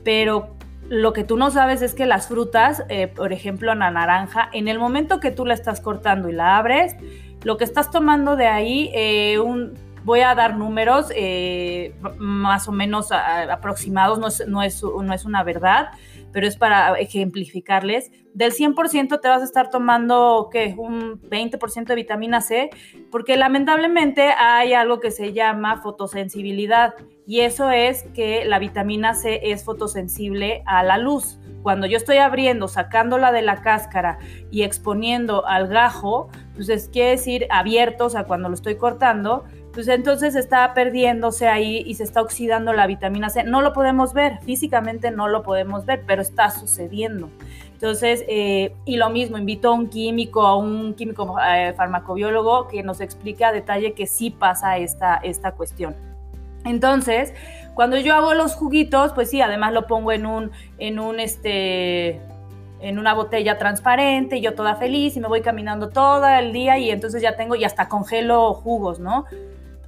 pero 0.03 0.55
lo 0.89 1.13
que 1.13 1.23
tú 1.23 1.37
no 1.37 1.51
sabes 1.51 1.81
es 1.83 1.93
que 1.93 2.05
las 2.05 2.27
frutas, 2.27 2.83
eh, 2.89 3.07
por 3.07 3.31
ejemplo, 3.31 3.73
la 3.75 3.91
naranja, 3.91 4.49
en 4.51 4.67
el 4.67 4.79
momento 4.79 5.19
que 5.19 5.31
tú 5.31 5.45
la 5.45 5.53
estás 5.53 5.81
cortando 5.81 6.29
y 6.29 6.33
la 6.33 6.57
abres, 6.57 6.95
lo 7.43 7.57
que 7.57 7.63
estás 7.63 7.91
tomando 7.91 8.35
de 8.35 8.47
ahí, 8.47 8.89
eh, 8.93 9.37
un, 9.37 9.75
voy 10.03 10.21
a 10.21 10.33
dar 10.33 10.57
números 10.57 11.11
eh, 11.15 11.93
más 12.17 12.67
o 12.67 12.71
menos 12.71 13.11
aproximados, 13.11 14.17
no 14.17 14.27
es, 14.27 14.43
no, 14.47 14.63
es, 14.63 14.83
no 14.83 15.13
es 15.13 15.25
una 15.25 15.43
verdad, 15.43 15.89
pero 16.31 16.47
es 16.47 16.57
para 16.57 16.97
ejemplificarles. 16.99 18.11
Del 18.33 18.51
100% 18.51 19.19
te 19.19 19.27
vas 19.27 19.41
a 19.41 19.45
estar 19.45 19.69
tomando, 19.69 20.49
¿qué? 20.51 20.75
Un 20.77 21.21
20% 21.21 21.85
de 21.85 21.95
vitamina 21.95 22.41
C, 22.41 22.69
porque 23.11 23.37
lamentablemente 23.37 24.29
hay 24.37 24.73
algo 24.73 24.99
que 24.99 25.11
se 25.11 25.33
llama 25.33 25.81
fotosensibilidad 25.81 26.93
y 27.25 27.41
eso 27.41 27.69
es 27.69 28.03
que 28.13 28.45
la 28.45 28.59
vitamina 28.59 29.13
C 29.13 29.39
es 29.51 29.63
fotosensible 29.63 30.63
a 30.65 30.83
la 30.83 30.97
luz. 30.97 31.39
Cuando 31.61 31.87
yo 31.87 31.97
estoy 31.97 32.17
abriendo, 32.17 32.67
sacándola 32.67 33.31
de 33.31 33.41
la 33.41 33.61
cáscara 33.61 34.17
y 34.49 34.63
exponiendo 34.63 35.45
al 35.45 35.67
gajo, 35.67 36.29
pues 36.55 36.69
es 36.69 36.87
quiere 36.87 37.11
decir 37.11 37.47
abierto, 37.49 38.05
o 38.05 38.09
sea, 38.09 38.23
cuando 38.23 38.49
lo 38.49 38.55
estoy 38.55 38.77
cortando, 38.77 39.43
pues 39.73 39.87
entonces 39.87 40.35
está 40.35 40.73
perdiéndose 40.73 41.47
ahí 41.47 41.83
y 41.85 41.95
se 41.95 42.03
está 42.03 42.21
oxidando 42.21 42.73
la 42.73 42.87
vitamina 42.87 43.29
C. 43.29 43.43
No 43.43 43.61
lo 43.61 43.73
podemos 43.73 44.13
ver, 44.13 44.39
físicamente 44.41 45.11
no 45.11 45.27
lo 45.27 45.43
podemos 45.43 45.85
ver, 45.85 46.03
pero 46.07 46.21
está 46.21 46.49
sucediendo. 46.49 47.29
Entonces, 47.73 48.25
eh, 48.27 48.75
y 48.83 48.97
lo 48.97 49.09
mismo, 49.09 49.37
invito 49.37 49.69
a 49.69 49.73
un 49.73 49.87
químico, 49.87 50.41
a 50.41 50.57
un 50.57 50.95
químico 50.95 51.37
eh, 51.39 51.73
farmacobiólogo 51.77 52.67
que 52.67 52.83
nos 52.83 52.99
explique 52.99 53.45
a 53.45 53.51
detalle 53.51 53.93
que 53.93 54.05
sí 54.05 54.31
pasa 54.31 54.77
esta, 54.77 55.15
esta 55.15 55.53
cuestión. 55.53 55.95
Entonces, 56.65 57.33
cuando 57.75 57.97
yo 57.97 58.15
hago 58.15 58.33
los 58.33 58.55
juguitos, 58.55 59.13
pues 59.13 59.29
sí, 59.29 59.39
además 59.39 59.71
lo 59.71 59.87
pongo 59.87 60.11
en 60.11 60.25
un, 60.25 60.51
en 60.77 60.99
un, 60.99 61.21
este, 61.21 62.19
en 62.81 62.99
una 62.99 63.13
botella 63.13 63.57
transparente 63.57 64.37
y 64.37 64.41
yo 64.41 64.55
toda 64.55 64.75
feliz 64.75 65.15
y 65.15 65.21
me 65.21 65.27
voy 65.27 65.41
caminando 65.41 65.89
todo 65.89 66.27
el 66.27 66.51
día 66.51 66.77
y 66.77 66.91
entonces 66.91 67.21
ya 67.21 67.37
tengo 67.37 67.55
y 67.55 67.63
hasta 67.63 67.87
congelo 67.87 68.53
jugos, 68.53 68.99
¿no? 68.99 69.25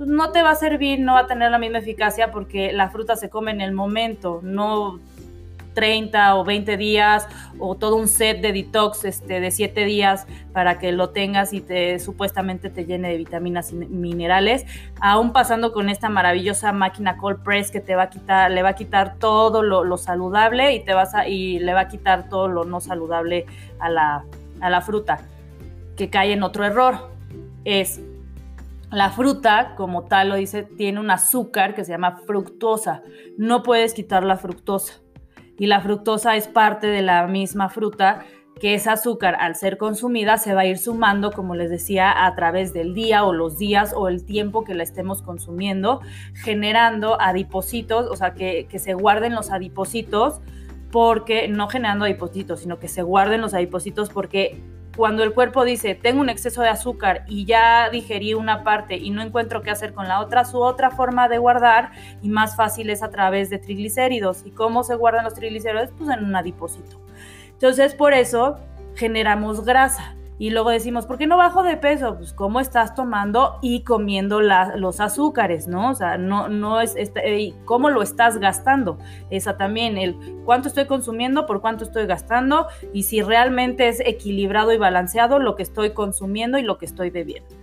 No 0.06 0.32
te 0.32 0.42
va 0.42 0.52
a 0.52 0.56
servir, 0.56 1.00
no 1.00 1.14
va 1.14 1.22
a 1.22 1.28
tener 1.28 1.52
la 1.52 1.60
misma 1.60 1.78
eficacia 1.78 2.32
porque 2.32 2.74
la 2.74 2.90
fruta 2.90 3.16
se 3.16 3.30
come 3.30 3.52
en 3.52 3.62
el 3.62 3.72
momento, 3.72 4.40
no 4.42 5.00
30 5.74 6.36
o 6.36 6.44
20 6.44 6.78
días 6.78 7.28
o 7.60 7.76
todo 7.76 7.96
un 7.96 8.08
set 8.08 8.42
de 8.42 8.52
detox 8.52 9.06
este, 9.06 9.40
de 9.40 9.52
7 9.52 9.86
días 9.86 10.28
para 10.54 10.80
que 10.80 10.92
lo 10.92 11.10
tengas 11.10 11.54
y 11.54 11.62
te 11.62 12.00
supuestamente 12.00 12.70
te 12.70 12.86
llene 12.86 13.10
de 13.10 13.18
vitaminas 13.18 13.72
y 13.72 13.76
minerales, 13.76 14.66
aún 15.00 15.34
pasando 15.34 15.72
con 15.72 15.90
esta 15.90 16.10
maravillosa 16.10 16.72
máquina 16.72 17.18
cold 17.18 17.44
press 17.44 17.72
que 17.72 17.80
te 17.80 17.96
va 17.96 18.04
a 18.04 18.10
quitar, 18.10 18.52
le 18.52 18.64
va 18.64 18.70
a 18.70 18.76
quitar 18.76 19.16
todo 19.18 19.62
lo, 19.62 19.98
saludable 19.98 20.74
y 20.74 20.84
te 20.84 20.94
vas 20.94 21.14
y 21.28 21.60
le 21.60 21.74
va 21.74 21.82
a 21.82 21.88
quitar 21.88 22.28
todo 22.28 22.48
lo 22.48 22.64
no 22.64 22.82
saludable 22.82 23.46
a 23.80 23.90
la, 23.90 24.24
a 24.60 24.70
la 24.70 24.82
fruta. 24.82 25.20
Que 25.96 26.10
cae 26.10 26.34
en 26.34 26.42
otro 26.42 26.66
error. 26.66 27.12
Es 27.64 28.02
la 28.92 29.10
fruta, 29.10 29.74
como 29.76 30.04
tal 30.04 30.30
lo 30.30 30.36
dice, 30.36 30.64
tiene 30.64 31.00
un 31.00 31.12
azúcar 31.12 31.76
que 31.76 31.86
se 31.86 31.92
llama 31.92 32.18
fructosa. 32.28 33.04
No 33.38 33.64
puedes 33.64 33.94
quitar 33.94 34.24
la 34.24 34.38
fructosa 34.38 35.02
y 35.62 35.68
la 35.68 35.80
fructosa 35.80 36.36
es 36.36 36.48
parte 36.48 36.88
de 36.88 37.04
la 37.04 37.28
misma 37.28 37.70
fruta 37.70 38.26
que 38.60 38.74
ese 38.74 38.90
azúcar 38.90 39.36
al 39.40 39.56
ser 39.56 39.78
consumida 39.78 40.38
se 40.38 40.56
va 40.56 40.62
a 40.62 40.66
ir 40.66 40.80
sumando, 40.80 41.32
como 41.32 41.54
les 41.54 41.70
decía, 41.70 42.26
a 42.26 42.36
través 42.36 42.74
del 42.74 42.94
día 42.94 43.24
o 43.24 43.32
los 43.32 43.60
días 43.60 43.94
o 43.96 44.08
el 44.08 44.26
tiempo 44.26 44.64
que 44.64 44.74
la 44.74 44.82
estemos 44.82 45.22
consumiendo, 45.22 46.02
generando 46.34 47.22
adipocitos, 47.22 48.08
o 48.10 48.16
sea, 48.16 48.34
que, 48.34 48.68
que 48.70 48.80
se 48.80 48.96
guarden 48.96 49.36
los 49.36 49.52
adipocitos, 49.52 50.42
porque 50.92 51.48
no 51.48 51.68
generando 51.70 52.06
adipocitos, 52.06 52.62
sino 52.62 52.80
que 52.80 52.88
se 52.88 53.04
guarden 53.04 53.42
los 53.42 53.54
adipocitos 53.54 54.10
porque 54.10 54.60
cuando 54.96 55.24
el 55.24 55.34
cuerpo 55.34 55.64
dice, 55.64 55.96
tengo 55.96 56.22
un 56.22 56.30
exceso 56.30 56.62
de 56.62 56.70
azúcar 56.70 57.24
y 57.28 57.46
ya 57.46 57.90
digerí 57.90 58.34
una 58.34 58.64
parte 58.64 58.98
y 58.98 59.10
no 59.10 59.22
encuentro 59.22 59.62
qué 59.62 59.72
hacer 59.72 59.94
con 59.94 60.08
la 60.08 60.20
otra, 60.20 60.44
su 60.46 60.60
otra 60.60 60.92
forma 60.92 61.30
de 61.30 61.38
guardar 61.38 61.92
y 62.22 62.30
más 62.30 62.56
fácil 62.56 62.90
es 62.90 63.02
a 63.02 63.10
través 63.10 63.50
de 63.50 63.58
triglicéridos. 63.58 64.46
¿Y 64.46 64.52
cómo 64.52 64.84
se 64.84 64.96
guardan 64.96 65.24
los 65.24 65.34
triglicéridos? 65.34 65.92
Pues 65.98 66.10
en 66.10 66.26
un 66.26 66.36
adipósito. 66.36 67.00
Entonces, 67.52 67.96
por 67.96 68.14
eso 68.14 68.60
generamos 68.96 69.64
grasa. 69.64 70.16
Y 70.42 70.50
luego 70.50 70.72
decimos, 70.72 71.06
¿por 71.06 71.20
qué 71.20 71.28
no 71.28 71.38
bajo 71.38 71.62
de 71.62 71.78
peso? 71.78 72.18
Pues 72.18 72.34
cómo 72.34 72.60
estás 72.60 72.96
tomando 72.96 73.60
y 73.62 73.84
comiendo 73.84 74.42
los 74.42 75.00
azúcares, 75.00 75.68
¿no? 75.68 75.92
O 75.92 75.94
sea, 75.94 76.18
no, 76.18 76.50
no 76.50 76.82
es, 76.82 76.96
este, 76.96 77.54
cómo 77.64 77.92
lo 77.92 78.02
estás 78.02 78.40
gastando. 78.40 78.98
Esa 79.30 79.56
también, 79.56 80.00
el 80.00 80.16
cuánto 80.44 80.68
estoy 80.68 80.88
consumiendo, 80.88 81.46
por 81.46 81.62
cuánto 81.62 81.84
estoy 81.84 82.08
gastando 82.08 82.66
y 82.92 83.04
si 83.04 83.22
realmente 83.22 83.88
es 83.88 84.00
equilibrado 84.00 84.74
y 84.74 84.80
balanceado 84.80 85.38
lo 85.38 85.56
que 85.56 85.62
estoy 85.62 85.92
consumiendo 85.92 86.58
y 86.58 86.64
lo 86.64 86.80
que 86.80 86.88
estoy 86.88 87.12
bebiendo. 87.12 87.56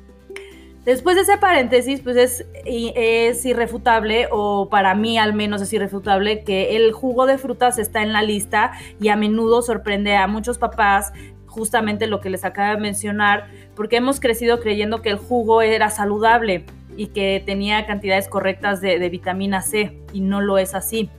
Después 0.84 1.16
de 1.16 1.22
ese 1.22 1.36
paréntesis, 1.36 2.00
pues 2.00 2.16
es, 2.16 2.46
es, 2.64 3.44
irrefutable, 3.44 4.28
o 4.30 4.68
para 4.70 4.94
mí 4.94 5.18
al 5.18 5.34
menos 5.34 5.60
es 5.60 5.72
irrefutable, 5.72 6.44
que 6.44 6.76
el 6.76 6.92
jugo 6.92 7.26
de 7.26 7.38
frutas 7.38 7.78
está 7.78 8.02
en 8.02 8.12
la 8.12 8.22
lista 8.22 8.72
y 9.00 9.08
a 9.08 9.16
menudo 9.16 9.62
sorprende 9.62 10.16
a 10.16 10.28
muchos 10.28 10.56
papás 10.56 11.12
justamente 11.58 12.06
lo 12.06 12.20
que 12.20 12.30
les 12.30 12.44
acabo 12.44 12.76
de 12.76 12.80
mencionar, 12.80 13.48
porque 13.74 13.96
hemos 13.96 14.20
crecido 14.20 14.60
creyendo 14.60 15.02
que 15.02 15.10
el 15.10 15.16
jugo 15.16 15.60
era 15.60 15.90
saludable 15.90 16.64
y 16.96 17.08
que 17.08 17.42
tenía 17.44 17.84
cantidades 17.84 18.28
correctas 18.28 18.80
de, 18.80 19.06
vitamina 19.08 19.60
C 19.60 20.00
y 20.12 20.20
no 20.20 20.40
lo 20.40 20.56
es 20.58 20.74
así. 20.74 21.10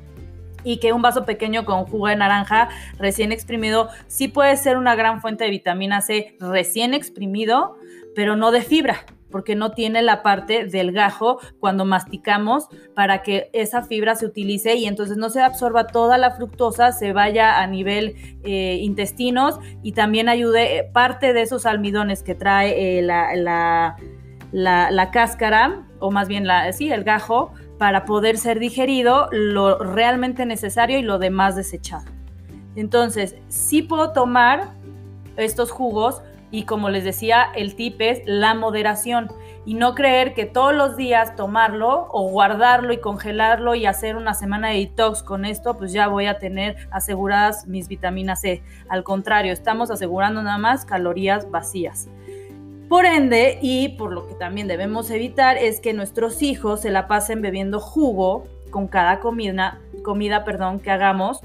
Y 0.63 0.77
que 0.77 0.93
un 0.93 1.01
vaso 1.01 1.25
pequeño 1.25 1.65
con 1.65 1.86
jugo 1.86 2.08
de 2.08 2.15
naranja 2.15 2.69
recién 2.98 3.31
exprimido 3.31 3.89
sí 4.08 4.27
puede 4.29 4.58
ser 4.58 4.77
una 4.77 4.96
gran 4.96 5.22
fuente 5.22 5.43
de 5.43 5.50
vitamina 5.50 6.01
C 6.01 6.36
recién 6.39 6.93
exprimido, 6.93 7.77
pero 8.15 8.36
no 8.36 8.51
de 8.51 8.62
fibra 8.62 9.05
porque 9.31 9.55
no 9.55 9.71
tiene 9.71 10.01
la 10.01 10.24
parte 10.24 10.65
del 10.65 10.91
gajo 10.91 11.39
cuando 11.59 11.86
masticamos 11.86 12.67
para 12.95 13.21
que 13.21 13.50
esa 13.53 13.83
fibra 13.83 14.15
se 14.15 14.25
utilice 14.25 14.75
y 14.75 14.86
entonces 14.86 15.17
no 15.17 15.29
se 15.29 15.41
absorba 15.41 15.88
toda 15.88 16.17
la 16.17 16.31
fructosa, 16.31 16.91
se 16.91 17.13
vaya 17.13 17.59
a 17.62 17.67
nivel 17.67 18.15
eh, 18.43 18.79
intestinos 18.81 19.59
y 19.83 19.93
también 19.93 20.29
ayude 20.29 20.77
eh, 20.77 20.83
parte 20.83 21.33
de 21.33 21.41
esos 21.41 21.65
almidones 21.65 22.24
que 22.24 22.36
trae 22.36 23.00
eh, 23.00 23.01
la, 23.01 23.95
la, 24.51 25.12
cáscara, 25.12 25.88
o 26.00 26.12
más 26.12 26.27
bien 26.27 26.48
la, 26.48 26.71
sí, 26.74 26.91
el 26.91 27.03
gajo, 27.03 27.51
para 27.77 28.05
poder 28.05 28.38
ser 28.38 28.59
digerido 28.59 29.29
lo 29.31 29.77
realmente 29.79 30.45
necesario 30.45 31.00
y 31.00 31.01
lo 31.01 31.19
demás 31.19 31.55
desechado. 31.55 32.05
Entonces, 32.75 33.36
sí 33.48 33.81
puedo 33.81 34.12
tomar 34.12 34.74
estos 35.38 35.71
jugos, 35.71 36.21
y 36.51 36.63
como 36.63 36.89
les 36.89 37.03
decía, 37.03 37.48
el 37.56 37.75
tip 37.75 38.01
es 38.01 38.22
la 38.25 38.53
moderación 38.53 39.32
y 39.65 39.75
no 39.75 39.94
creer 39.94 40.34
que 40.34 40.46
todos 40.46 40.74
los 40.74 40.98
días 40.98 41.36
tomarlo 41.36 42.08
o 42.10 42.29
guardarlo 42.29 42.91
y 42.91 42.98
congelarlo 42.98 43.75
y 43.75 43.86
hacer 43.86 44.15
una 44.15 44.34
semana 44.34 44.70
de 44.70 44.79
detox 44.79 45.22
con 45.22 45.46
esto, 45.46 45.77
pues 45.77 45.94
ya 45.94 46.08
voy 46.08 46.25
a 46.25 46.39
tener 46.39 46.75
aseguradas 46.91 47.68
mis 47.68 47.88
vitaminas 47.88 48.41
C. 48.41 48.63
Al 48.89 49.03
contrario, 49.03 49.53
estamos 49.53 49.91
asegurando 49.91 50.41
nada 50.41 50.58
más 50.58 50.86
calorías 50.86 51.51
vacías. 51.51 52.08
Por 52.88 53.06
ende, 53.06 53.60
y 53.62 53.89
por 53.89 54.12
lo 54.12 54.25
que 54.25 54.34
también 54.34 54.68
debemos 54.68 55.12
evitar, 55.12 55.58
es 55.58 55.79
que 55.79 55.94
nuestros 55.94 56.41
hijos 56.41 56.82
se 56.82 56.89
la 56.89 57.08
pasen 57.08 57.44
bebiendo 57.44 57.79
jugo 57.79 58.46
con 58.72 58.88
cada 58.88 59.20
comida, 59.20 59.79
comida 60.03 60.44
perdón, 60.44 60.79
que 60.79 60.89
hagamos 60.89 61.41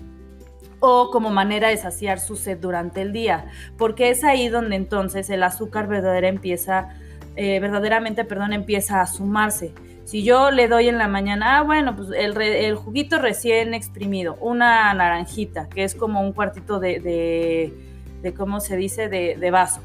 o 0.87 1.11
como 1.11 1.31
manera 1.31 1.69
de 1.69 1.77
saciar 1.79 2.21
su 2.21 2.37
sed 2.37 2.59
durante 2.59 3.01
el 3.01 3.13
día, 3.13 3.47
porque 3.79 4.11
es 4.11 4.23
ahí 4.23 4.49
donde 4.49 4.77
entonces 4.77 5.31
el 5.31 5.43
azúcar 5.43 5.89
verdadera 5.89 6.29
empieza, 6.29 6.91
eh, 7.37 7.59
verdaderamente 7.59 8.25
perdón, 8.25 8.53
empieza 8.53 9.01
a 9.01 9.07
sumarse. 9.07 9.73
Si 10.05 10.23
yo 10.23 10.51
le 10.51 10.69
doy 10.69 10.89
en 10.89 10.99
la 10.99 11.09
mañana, 11.09 11.59
ah, 11.59 11.63
bueno, 11.63 11.97
pues 11.97 12.11
el, 12.15 12.75
juguito 12.75 13.19
recién 13.19 13.73
exprimido, 13.73 14.37
una 14.41 14.93
naranjita, 14.93 15.71
que 15.71 15.85
es 15.85 15.95
como 15.95 16.21
un 16.21 16.35
cuartito 16.35 16.79
de, 16.79 17.01
de, 17.01 17.73
de 18.21 18.35
¿cómo 18.35 18.61
se 18.61 18.77
dice?, 18.77 19.09
de, 19.09 19.37
de 19.37 19.51
vaso 19.51 19.81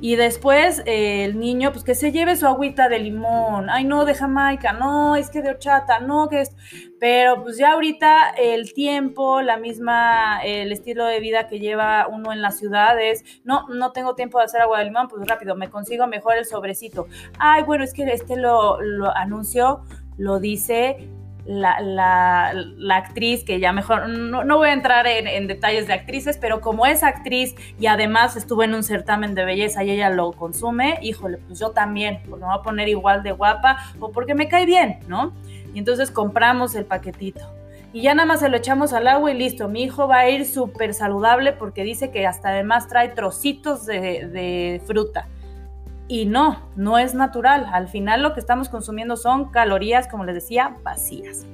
y 0.00 0.16
después 0.16 0.82
eh, 0.86 1.24
el 1.24 1.38
niño, 1.38 1.72
pues 1.72 1.84
que 1.84 1.94
se 1.94 2.12
lleve 2.12 2.36
su 2.36 2.46
agüita 2.46 2.88
de 2.88 2.98
limón. 2.98 3.70
Ay, 3.70 3.84
no, 3.84 4.04
de 4.04 4.14
Jamaica, 4.14 4.72
no, 4.72 5.16
es 5.16 5.30
que 5.30 5.42
de 5.42 5.50
horchata, 5.50 6.00
no, 6.00 6.28
que 6.28 6.42
es. 6.42 6.54
Pero 7.00 7.42
pues 7.42 7.56
ya 7.58 7.72
ahorita 7.72 8.30
el 8.30 8.72
tiempo, 8.74 9.40
la 9.42 9.56
misma, 9.56 10.40
el 10.44 10.72
estilo 10.72 11.04
de 11.06 11.20
vida 11.20 11.46
que 11.46 11.58
lleva 11.58 12.06
uno 12.08 12.32
en 12.32 12.42
las 12.42 12.58
ciudades, 12.58 13.24
no, 13.44 13.68
no 13.68 13.92
tengo 13.92 14.14
tiempo 14.14 14.38
de 14.38 14.44
hacer 14.44 14.62
agua 14.62 14.78
de 14.78 14.86
limón, 14.86 15.08
pues 15.08 15.26
rápido, 15.26 15.56
me 15.56 15.70
consigo 15.70 16.06
mejor 16.06 16.36
el 16.36 16.44
sobrecito. 16.44 17.06
Ay, 17.38 17.62
bueno, 17.62 17.84
es 17.84 17.92
que 17.92 18.04
este 18.04 18.36
lo, 18.36 18.80
lo 18.80 19.14
anunció, 19.16 19.82
lo 20.18 20.40
dice 20.40 21.08
la, 21.46 22.52
la, 22.52 22.96
actriz, 22.96 23.44
que 23.44 23.60
ya 23.60 23.72
mejor, 23.72 24.08
no, 24.08 24.56
voy 24.56 24.68
a 24.68 24.72
entrar 24.72 25.06
en, 25.06 25.46
detalles 25.46 25.86
de 25.86 25.94
actrices, 25.94 26.38
pero 26.38 26.60
como 26.60 26.86
es 26.86 27.02
actriz 27.02 27.54
y 27.78 27.86
además 27.86 28.36
estuvo 28.36 28.62
en 28.62 28.74
un 28.74 28.82
certamen 28.82 29.34
de 29.34 29.44
belleza 29.44 29.84
y 29.84 29.90
ella 29.90 30.10
lo 30.10 30.32
consume, 30.32 30.98
híjole, 31.02 31.38
pues 31.38 31.58
yo 31.58 31.70
también, 31.70 32.20
porque 32.28 32.44
me 32.44 32.50
voy 32.50 32.58
a 32.58 32.62
poner 32.62 32.88
igual 32.88 33.22
de 33.22 33.32
guapa 33.32 33.78
o 34.00 34.10
porque 34.10 34.34
me 34.34 34.48
cae 34.48 34.66
bien, 34.66 34.98
¿no? 35.08 35.32
Y 35.72 35.78
entonces 35.78 36.10
compramos 36.10 36.74
el 36.74 36.84
paquetito. 36.84 37.52
Y 37.92 38.02
ya 38.02 38.14
nada 38.14 38.26
más 38.26 38.40
se 38.40 38.48
lo 38.48 38.56
echamos 38.56 38.92
al 38.92 39.08
agua 39.08 39.30
y 39.30 39.34
listo. 39.38 39.68
Mi 39.68 39.82
hijo 39.84 40.06
va 40.06 40.18
a 40.18 40.28
ir 40.28 40.44
súper 40.44 40.92
saludable 40.92 41.52
porque 41.52 41.82
dice 41.82 42.10
que 42.10 42.26
hasta 42.26 42.50
además 42.50 42.88
trae 42.88 43.08
trocitos 43.08 43.86
de, 43.86 44.26
de 44.26 44.82
fruta. 44.86 45.28
Y 46.08 46.26
no, 46.26 46.68
no 46.76 46.98
es 46.98 47.14
natural. 47.14 47.66
Al 47.72 47.88
final 47.88 48.22
lo 48.22 48.32
que 48.32 48.40
estamos 48.40 48.68
consumiendo 48.68 49.16
son 49.16 49.50
calorías, 49.50 50.06
como 50.08 50.24
les 50.24 50.36
decía, 50.36 50.76
vacías. 50.82 51.46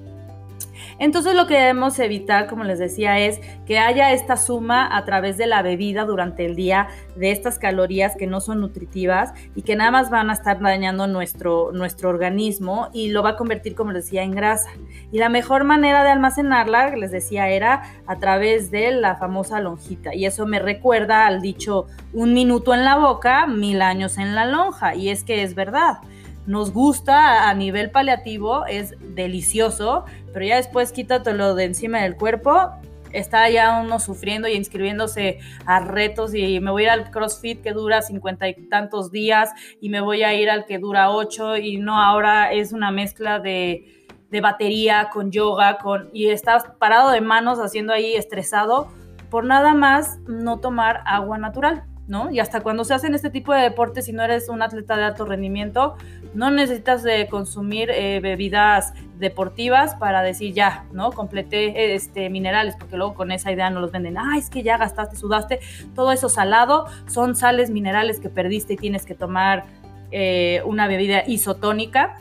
Entonces 0.99 1.35
lo 1.35 1.47
que 1.47 1.55
debemos 1.55 1.99
evitar, 1.99 2.47
como 2.47 2.65
les 2.65 2.79
decía, 2.79 3.19
es 3.19 3.41
que 3.67 3.79
haya 3.79 4.13
esta 4.13 4.37
suma 4.37 4.97
a 4.97 5.05
través 5.05 5.37
de 5.37 5.47
la 5.47 5.63
bebida 5.63 6.05
durante 6.05 6.45
el 6.45 6.57
día 6.57 6.89
de 7.17 7.31
estas 7.31 7.59
calorías 7.59 8.17
que 8.17 8.27
no 8.27 8.41
son 8.41 8.61
nutritivas 8.61 9.33
y 9.55 9.63
que 9.63 9.77
nada 9.77 9.91
más 9.91 10.11
van 10.11 10.31
a 10.31 10.35
estar 10.35 10.61
dañando 10.61 11.07
nuestro, 11.07 11.73
nuestro 11.73 12.09
organismo 12.09 12.89
y 12.93 13.11
lo 13.11 13.23
va 13.23 13.31
a 13.31 13.37
convertir, 13.37 13.75
como 13.75 13.93
les 13.93 14.05
decía, 14.05 14.23
en 14.23 14.33
grasa. 14.33 14.71
Y 15.11 15.19
la 15.19 15.29
mejor 15.29 15.65
manera 15.65 16.05
de 16.05 16.11
almacenarla, 16.11 16.97
les 16.97 17.11
decía, 17.11 17.49
era 17.49 17.83
a 18.07 18.19
través 18.19 18.71
de 18.71 18.93
la 18.93 19.17
famosa 19.17 19.61
lonjita. 19.61 20.15
Y 20.15 20.27
eso 20.27 20.47
me 20.47 20.59
recuerda 20.59 21.27
al 21.27 21.41
dicho, 21.41 21.87
un 22.13 22.35
minuto 22.35 22.75
en 22.75 22.85
la 22.85 22.97
boca, 22.97 23.47
mil 23.47 23.83
años 23.83 24.19
en 24.19 24.35
la 24.35 24.47
lonja. 24.47 24.95
Y 24.95 25.09
es 25.09 25.25
que 25.25 25.43
es 25.43 25.55
verdad 25.55 25.99
nos 26.47 26.73
gusta 26.73 27.49
a 27.49 27.55
nivel 27.55 27.91
paliativo, 27.91 28.67
es 28.67 28.95
delicioso, 29.15 30.05
pero 30.33 30.45
ya 30.45 30.57
después 30.57 30.93
quítatelo 30.93 31.55
de 31.55 31.65
encima 31.65 32.03
del 32.03 32.17
cuerpo, 32.17 32.71
está 33.13 33.49
ya 33.51 33.81
uno 33.81 34.01
sufriendo 34.01 34.49
y 34.49 34.55
inscribiéndose 34.55 35.39
a 35.67 35.81
retos 35.81 36.35
y 36.35 36.61
me 36.61 36.71
voy 36.71 36.87
al 36.87 37.11
CrossFit 37.11 37.63
que 37.63 37.73
dura 37.73 38.03
cincuenta 38.03 38.49
y 38.49 38.55
tantos 38.69 39.11
días 39.11 39.51
y 39.81 39.91
me 39.91 40.01
voy 40.01 40.23
a 40.23 40.35
ir 40.35 40.51
al 40.51 40.65
que 40.65 40.79
dura 40.79 41.11
ocho 41.11 41.57
y 41.57 41.77
no, 41.77 42.01
ahora 42.01 42.53
es 42.53 42.73
una 42.73 42.91
mezcla 42.91 43.39
de, 43.39 44.07
de 44.31 44.41
batería 44.41 45.11
con 45.13 45.31
yoga 45.31 45.79
con, 45.79 46.11
y 46.13 46.29
estás 46.29 46.65
parado 46.79 47.11
de 47.11 47.21
manos 47.21 47.59
haciendo 47.59 47.93
ahí 47.93 48.15
estresado 48.15 48.89
por 49.31 49.45
nada 49.45 49.75
más 49.75 50.19
no 50.27 50.59
tomar 50.61 51.03
agua 51.07 51.39
natural. 51.39 51.85
¿no? 52.09 52.31
Y 52.31 52.41
hasta 52.41 52.61
cuando 52.61 52.85
se 52.85 52.95
hacen 52.95 53.15
este 53.15 53.31
tipo 53.31 53.55
de 53.55 53.63
deportes, 53.63 54.07
si 54.07 54.13
no 54.13 54.23
eres 54.23 54.49
un 54.49 54.61
atleta 54.61 54.97
de 54.97 55.05
alto 55.05 55.25
rendimiento, 55.25 55.95
no 56.35 56.51
necesitas 56.51 57.03
de 57.03 57.29
consumir 57.29 57.91
eh, 57.91 58.21
bebidas 58.21 58.95
deportivas 59.19 59.95
para 59.95 60.23
decir 60.23 60.53
ya, 60.53 60.85
¿no? 60.93 61.13
Completé 61.13 61.95
este, 61.95 62.31
minerales, 62.31 62.75
porque 62.79 62.97
luego 62.97 63.15
con 63.15 63.31
esa 63.33 63.53
idea 63.53 63.71
no 63.71 63.81
los 63.81 63.93
venden. 63.93 64.19
Ah, 64.19 64.37
es 64.37 64.51
que 64.51 64.63
ya 64.63 64.79
gastaste, 64.79 65.17
sudaste. 65.17 65.61
Todo 65.95 66.13
eso 66.13 66.29
salado 66.29 66.87
son 67.07 67.37
sales 67.37 67.71
minerales 67.71 68.19
que 68.19 68.29
perdiste 68.29 68.75
y 68.75 68.77
tienes 68.77 69.07
que 69.07 69.15
tomar 69.15 69.65
eh, 70.11 70.63
una 70.65 70.89
bebida 70.89 71.23
isotónica 71.27 72.19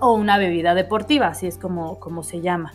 o 0.00 0.12
una 0.12 0.38
bebida 0.38 0.74
deportiva, 0.74 1.28
así 1.28 1.46
es 1.46 1.58
como, 1.58 1.98
como 1.98 2.22
se 2.22 2.40
llama. 2.40 2.72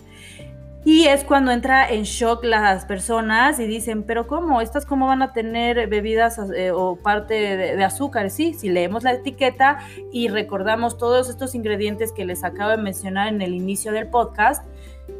Y 0.84 1.06
es 1.06 1.24
cuando 1.24 1.52
entra 1.52 1.88
en 1.88 2.04
shock 2.04 2.44
las 2.44 2.86
personas 2.86 3.60
y 3.60 3.68
dicen, 3.68 4.02
pero 4.02 4.26
¿cómo? 4.26 4.62
¿Estas 4.62 4.84
cómo 4.84 5.06
van 5.06 5.22
a 5.22 5.32
tener 5.32 5.88
bebidas 5.88 6.40
eh, 6.56 6.72
o 6.72 6.96
parte 6.96 7.36
de, 7.56 7.84
azúcar? 7.84 8.32
Sí, 8.32 8.56
si 8.56 8.70
leemos 8.70 9.04
la 9.04 9.14
etiqueta 9.14 9.78
y 10.12 10.30
recordamos 10.30 10.98
todos 10.98 11.30
estos 11.30 11.54
ingredientes 11.54 12.12
que 12.12 12.26
les 12.26 12.44
acabo 12.44 12.72
de 12.72 12.78
mencionar 12.78 13.28
en 13.28 13.44
el 13.44 13.54
inicio 13.54 13.92
del 13.92 14.08
podcast, 14.08 14.66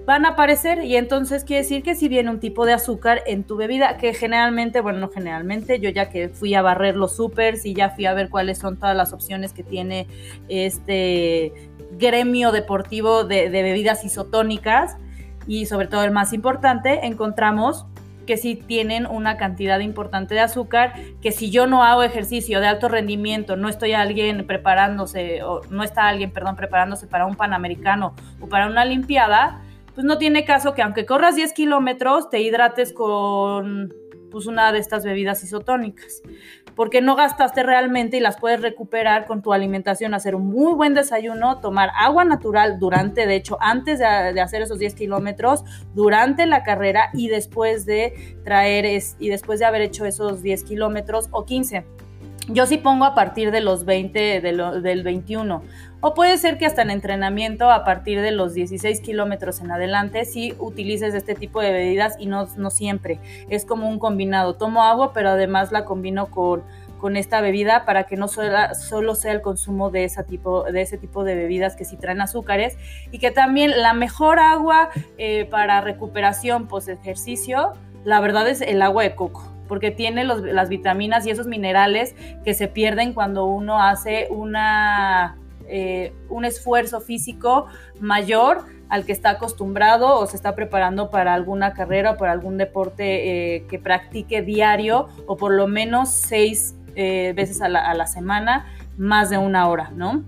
van 0.08 0.26
a 0.26 0.30
aparecer 0.30 0.84
y 0.84 0.96
entonces 0.96 1.44
quiere 1.44 1.62
decir 1.62 1.84
que 1.84 1.94
si 1.94 2.08
viene 2.08 2.32
un 2.32 2.40
tipo 2.40 2.66
de 2.66 2.74
azúcar 2.74 3.22
en 3.28 3.44
tu 3.44 3.56
bebida, 3.56 3.98
que 3.98 4.16
generalmente, 4.16 4.82
bueno, 4.82 4.98
no 4.98 5.10
generalmente, 5.10 5.80
yo 5.80 5.92
ya 5.92 6.10
que 6.10 6.30
fui 6.30 6.56
a 6.56 6.64
barrer 6.64 6.96
los 6.96 7.16
supers 7.16 7.68
y 7.68 7.76
ya 7.76 7.92
fui 7.92 8.08
a 8.08 8.16
ver 8.16 8.30
cuáles 8.30 8.58
son 8.58 8.78
todas 8.78 8.98
las 8.98 9.14
opciones 9.14 9.54
que 9.54 9.64
tiene 9.64 10.08
este 10.48 11.54
gremio 11.92 12.52
deportivo 12.52 13.26
de, 13.26 13.52
de 13.52 13.62
bebidas 13.62 14.04
isotónicas, 14.04 14.98
y 15.48 15.66
sobre 15.66 15.88
todo 15.88 16.04
el 16.04 16.12
más 16.12 16.34
importante, 16.34 17.06
encontramos 17.06 17.86
que 18.26 18.38
si 18.38 18.56
tienen 18.56 19.06
una 19.06 19.38
cantidad 19.38 19.80
importante 19.80 20.36
de 20.36 20.42
azúcar, 20.42 20.94
que 21.22 21.32
si 21.32 21.50
yo 21.50 21.68
no 21.68 21.84
hago 21.84 22.04
ejercicio 22.04 22.60
de 22.60 22.68
alto 22.68 22.88
rendimiento, 22.88 23.56
no 23.56 23.68
estoy 23.68 23.94
alguien 23.94 24.46
preparándose, 24.46 25.42
no 25.70 25.84
está 25.84 26.08
alguien, 26.08 26.32
perdón, 26.32 26.56
preparándose 26.56 27.08
para 27.08 27.26
un 27.26 27.36
panamericano 27.36 28.14
o 28.40 28.48
para 28.48 28.68
una 28.68 28.86
limpiada, 28.86 29.62
pues 29.96 30.06
no 30.06 30.18
tiene 30.18 30.46
caso 30.46 30.74
que 30.74 30.82
aunque 30.82 31.06
corras 31.06 31.36
10 31.36 31.54
kilómetros, 31.54 32.30
te 32.30 32.40
hidrates 32.42 32.94
con 32.94 33.94
pues 34.32 34.46
una 34.46 34.72
de 34.72 34.80
estas 34.80 35.04
bebidas 35.04 35.44
isotónicas, 35.44 36.22
porque 36.76 37.02
no 37.02 37.16
gastaste 37.16 37.64
realmente 37.64 38.18
y 38.18 38.20
las 38.20 38.38
puedes 38.38 38.62
recuperar 38.62 39.26
con 39.26 39.42
tu 39.42 39.54
alimentación, 39.54 40.14
hacer 40.14 40.36
un 40.36 40.48
muy 40.48 40.74
buen 40.74 40.94
desayuno, 40.94 41.60
tomar 41.60 41.90
agua 41.98 42.26
natural 42.26 42.80
durante, 42.80 43.28
de 43.28 43.36
hecho, 43.36 43.58
antes 43.62 44.00
de, 44.00 44.06
hacer 44.42 44.62
esos 44.62 44.80
10 44.80 44.96
kilómetros, 44.96 45.64
durante 45.94 46.46
la 46.46 46.64
carrera 46.64 47.10
y 47.14 47.28
después 47.28 47.86
de 47.86 48.38
traer, 48.44 48.86
es, 48.86 49.16
y 49.20 49.30
después 49.30 49.60
de 49.60 49.66
haber 49.66 49.82
hecho 49.82 50.06
esos 50.06 50.42
10 50.42 50.64
kilómetros 50.64 51.30
o 51.32 51.46
15. 51.46 51.86
Yo 52.54 52.66
sí 52.66 52.78
pongo 52.78 53.06
a 53.06 53.16
partir 53.16 53.52
de 53.52 53.62
los 53.62 53.86
20, 53.86 54.42
del 54.42 55.04
21. 55.04 55.64
O 56.02 56.14
puede 56.14 56.38
ser 56.38 56.58
que 56.58 56.66
hasta 56.66 56.82
en 56.82 56.90
entrenamiento, 56.90 57.70
a 57.70 57.86
partir 57.86 58.22
de 58.22 58.32
los 58.32 58.54
16 58.54 59.00
kilómetros 59.00 59.62
en 59.62 59.72
adelante, 59.72 60.26
sí 60.26 60.54
utilices 60.60 61.14
este 61.14 61.34
tipo 61.34 61.62
de 61.62 61.72
bebidas 61.72 62.16
y 62.20 62.26
no, 62.26 62.48
no 62.58 62.70
siempre. 62.70 63.20
Es 63.50 63.64
como 63.64 63.88
un 63.88 64.00
combinado. 64.00 64.56
Tomo 64.56 64.84
agua, 64.84 65.14
pero 65.14 65.30
además 65.30 65.72
la 65.72 65.86
combino 65.86 66.30
con, 66.30 66.64
con 66.98 67.16
esta 67.16 67.40
bebida 67.40 67.86
para 67.86 68.04
que 68.04 68.18
no 68.18 68.28
solo 68.28 69.16
sea 69.16 69.32
el 69.32 69.42
consumo 69.42 69.90
de, 69.90 70.04
ese 70.04 70.24
tipo, 70.24 70.64
de 70.64 70.82
ese 70.82 70.98
tipo 70.98 71.24
de 71.24 71.36
bebidas 71.36 71.76
que 71.76 71.86
sí 71.86 71.96
traen 71.96 72.20
azúcares 72.20 72.78
y 73.12 73.20
que 73.20 73.32
también 73.32 73.80
la 73.82 73.94
mejor 73.94 74.40
agua 74.40 74.90
eh, 75.18 75.46
para 75.46 75.80
recuperación 75.82 76.68
post 76.68 76.90
ejercicio, 76.90 77.74
la 78.04 78.20
verdad 78.20 78.50
es 78.50 78.60
el 78.62 78.82
agua 78.82 79.04
de 79.04 79.16
coco 79.16 79.52
porque 79.72 79.90
tiene 79.90 80.26
las 80.26 80.68
vitaminas 80.68 81.26
y 81.26 81.30
esos 81.30 81.48
minerales 81.48 82.14
que 82.44 82.54
se 82.54 82.68
pierden 82.68 83.14
cuando 83.14 83.46
uno 83.46 83.82
hace 83.82 84.28
una, 84.30 85.38
eh, 85.70 86.12
un 86.28 86.44
esfuerzo 86.44 87.00
físico 87.00 87.68
mayor 88.02 88.66
al 88.90 89.06
que 89.06 89.14
está 89.14 89.30
acostumbrado 89.30 90.20
o 90.20 90.28
se 90.28 90.36
está 90.36 90.56
preparando 90.56 91.10
para 91.10 91.34
alguna 91.34 91.72
carrera 91.74 92.12
o 92.12 92.18
para 92.18 92.34
algún 92.34 92.58
deporte 92.58 93.56
eh, 93.56 93.66
que 93.70 93.80
practique 93.80 94.42
diario 94.42 95.08
o 95.26 95.38
por 95.38 95.54
lo 95.54 95.68
menos 95.68 96.10
seis 96.10 96.76
eh, 96.98 97.32
veces 97.34 97.62
a 97.62 97.70
la, 97.70 97.80
a 97.80 97.94
la 97.94 98.08
semana, 98.08 98.66
más 98.98 99.30
de 99.30 99.38
una 99.38 99.70
hora, 99.70 99.90
¿no? 99.96 100.26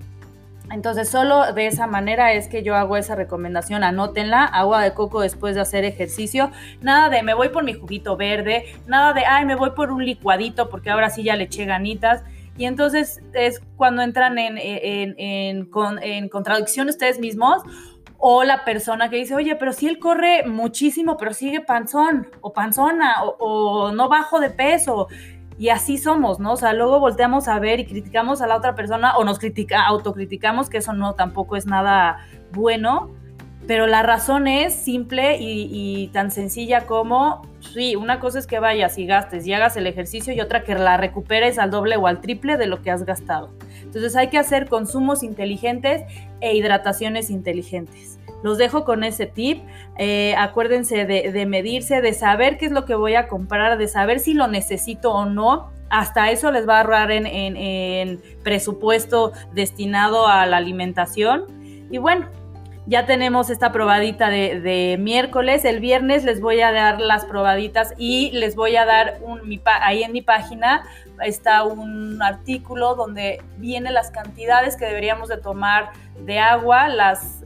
Entonces, 0.71 1.09
solo 1.09 1.53
de 1.53 1.67
esa 1.67 1.87
manera 1.87 2.33
es 2.33 2.47
que 2.47 2.63
yo 2.63 2.75
hago 2.75 2.97
esa 2.97 3.15
recomendación. 3.15 3.83
Anótenla, 3.83 4.43
agua 4.43 4.81
de 4.81 4.93
coco 4.93 5.21
después 5.21 5.55
de 5.55 5.61
hacer 5.61 5.85
ejercicio. 5.85 6.51
Nada 6.81 7.09
de 7.09 7.21
me 7.21 7.33
voy 7.33 7.49
por 7.49 7.63
mi 7.63 7.73
juguito 7.73 8.17
verde, 8.17 8.65
nada 8.87 9.13
de 9.13 9.25
ay, 9.25 9.45
me 9.45 9.55
voy 9.55 9.71
por 9.71 9.91
un 9.91 10.05
licuadito 10.05 10.69
porque 10.69 10.89
ahora 10.89 11.09
sí 11.09 11.23
ya 11.23 11.35
le 11.35 11.45
eché 11.45 11.65
ganitas. 11.65 12.23
Y 12.57 12.65
entonces 12.65 13.21
es 13.33 13.61
cuando 13.77 14.03
entran 14.03 14.37
en, 14.37 14.57
en, 14.57 15.15
en, 15.17 15.69
en 16.01 16.29
contradicción 16.29 16.87
ustedes 16.87 17.19
mismos 17.19 17.63
o 18.25 18.43
la 18.45 18.63
persona 18.63 19.09
que 19.09 19.17
dice, 19.17 19.35
oye, 19.35 19.55
pero 19.57 19.73
si 19.73 19.87
él 19.87 19.99
corre 19.99 20.45
muchísimo, 20.45 21.17
pero 21.17 21.33
sigue 21.33 21.59
panzón 21.59 22.29
o 22.39 22.53
panzona 22.53 23.15
o 23.21 23.91
no 23.91 24.07
bajo 24.07 24.39
de 24.39 24.49
peso 24.49 25.07
y 25.57 25.69
así 25.69 25.97
somos, 25.97 26.39
¿no? 26.39 26.53
O 26.53 26.57
sea, 26.57 26.73
luego 26.73 26.99
volteamos 26.99 27.47
a 27.47 27.59
ver 27.59 27.79
y 27.79 27.85
criticamos 27.85 28.41
a 28.41 28.47
la 28.47 28.57
otra 28.57 28.75
persona 28.75 29.17
o 29.17 29.23
nos 29.23 29.39
critica, 29.39 29.85
autocriticamos, 29.85 30.69
que 30.69 30.77
eso 30.77 30.93
no 30.93 31.13
tampoco 31.13 31.55
es 31.55 31.65
nada 31.65 32.17
bueno, 32.51 33.11
pero 33.67 33.87
la 33.87 34.03
razón 34.03 34.47
es 34.47 34.73
simple 34.73 35.37
y, 35.39 36.09
tan 36.11 36.31
sencilla 36.31 36.85
como, 36.85 37.47
sí, 37.61 37.95
una 37.95 38.19
cosa 38.19 38.39
es 38.39 38.47
que 38.47 38.59
vayas 38.59 38.97
y 38.97 39.05
gastes 39.05 39.47
y 39.47 39.53
hagas 39.53 39.77
el 39.77 39.87
ejercicio 39.87 40.33
y 40.33 40.41
otra 40.41 40.63
que 40.63 40.75
la 40.75 40.97
recuperes 40.97 41.57
al 41.57 41.71
doble 41.71 41.95
o 41.95 42.07
al 42.07 42.19
triple 42.19 42.57
de 42.57 42.67
lo 42.67 42.81
que 42.81 42.91
has 42.91 43.05
gastado. 43.05 43.51
Entonces 43.93 44.15
hay 44.15 44.29
que 44.29 44.39
hacer 44.39 44.67
consumos 44.67 45.21
inteligentes 45.21 46.01
e 46.41 46.55
hidrataciones 46.55 47.29
inteligentes. 47.29 48.17
Los 48.41 48.57
dejo 48.57 48.85
con 48.85 49.03
ese 49.03 49.27
tip. 49.27 49.63
Eh, 49.99 50.35
acuérdense 50.35 51.05
de, 51.05 51.45
medirse, 51.45 52.01
de 52.01 52.13
saber 52.13 52.57
qué 52.57 52.65
es 52.65 52.71
lo 52.71 52.85
que 52.85 52.95
voy 52.95 53.13
a 53.13 53.27
comprar, 53.27 53.77
de 53.77 53.87
saber 53.87 54.19
si 54.19 54.33
lo 54.33 54.47
necesito 54.47 55.13
o 55.13 55.25
no. 55.25 55.71
Hasta 55.91 56.31
eso 56.31 56.51
les 56.51 56.67
va 56.67 56.77
a 56.77 56.81
ahorrar 56.81 57.11
en, 57.11 58.19
presupuesto 58.43 59.31
destinado 59.53 60.27
a 60.27 60.47
la 60.47 60.57
alimentación. 60.57 61.45
Y 61.91 61.99
bueno, 61.99 62.27
ya 62.85 63.05
tenemos 63.05 63.49
esta 63.49 63.71
probadita 63.71 64.29
de, 64.29 64.97
miércoles. 64.99 65.63
El 65.65 65.79
viernes 65.79 66.23
les 66.25 66.41
voy 66.41 66.61
a 66.61 66.71
dar 66.71 66.99
las 66.99 67.25
probaditas 67.25 67.93
y 67.97 68.31
les 68.31 68.55
voy 68.55 68.75
a 68.75 68.85
dar 68.85 69.19
un, 69.21 69.61
ahí 69.65 70.03
en 70.03 70.11
mi 70.11 70.21
página 70.21 70.83
está 71.21 71.63
un 71.63 72.21
artículo 72.21 72.95
donde 72.95 73.41
vienen 73.57 73.93
las 73.93 74.11
cantidades 74.11 74.75
que 74.75 74.85
deberíamos 74.85 75.29
de 75.29 75.37
tomar 75.37 75.91
de 76.25 76.39
agua, 76.39 76.89
las, 76.89 77.41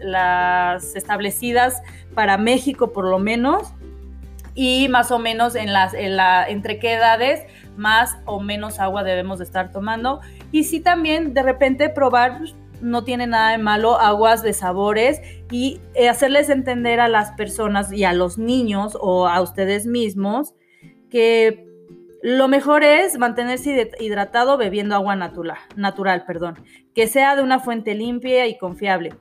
establecidas 0.95 1.81
para 2.13 2.37
México 2.37 2.91
por 2.91 3.05
lo 3.05 3.19
menos, 3.19 3.73
y 4.55 4.87
más 4.89 5.11
o 5.11 5.19
menos 5.19 5.53
en 5.55 5.71
las, 5.71 5.93
en 5.93 6.17
la, 6.17 6.47
entre 6.47 6.79
qué 6.79 6.93
edades 6.93 7.45
más 7.75 8.17
o 8.25 8.39
menos 8.39 8.79
agua 8.79 9.03
debemos 9.03 9.37
de 9.37 9.43
estar 9.43 9.71
tomando. 9.71 10.19
Y 10.51 10.63
sí 10.63 10.79
también 10.79 11.35
de 11.35 11.43
repente 11.43 11.89
probar, 11.89 12.41
no 12.81 13.03
tiene 13.03 13.27
nada 13.27 13.51
de 13.51 13.57
malo, 13.57 13.99
aguas 13.99 14.43
de 14.43 14.53
sabores 14.53 15.21
y 15.51 15.79
eh, 15.95 16.09
hacerles 16.09 16.49
entender 16.49 16.99
a 16.99 17.07
las 17.07 17.31
personas 17.31 17.91
y 17.91 18.03
a 18.03 18.13
los 18.13 18.37
niños 18.37 18.97
o 18.99 19.27
a 19.27 19.41
ustedes 19.41 19.85
mismos 19.85 20.53
que 21.09 21.67
lo 22.21 22.47
mejor 22.47 22.83
es 22.83 23.17
mantenerse 23.17 23.91
hidratado 23.99 24.57
bebiendo 24.57 24.95
agua 24.95 25.15
natural, 25.15 25.59
natural, 25.75 26.25
perdón, 26.25 26.63
que 26.93 27.07
sea 27.07 27.35
de 27.35 27.43
una 27.43 27.59
fuente 27.59 27.93
limpia 27.93 28.47
y 28.47 28.57
confiable. 28.57 29.13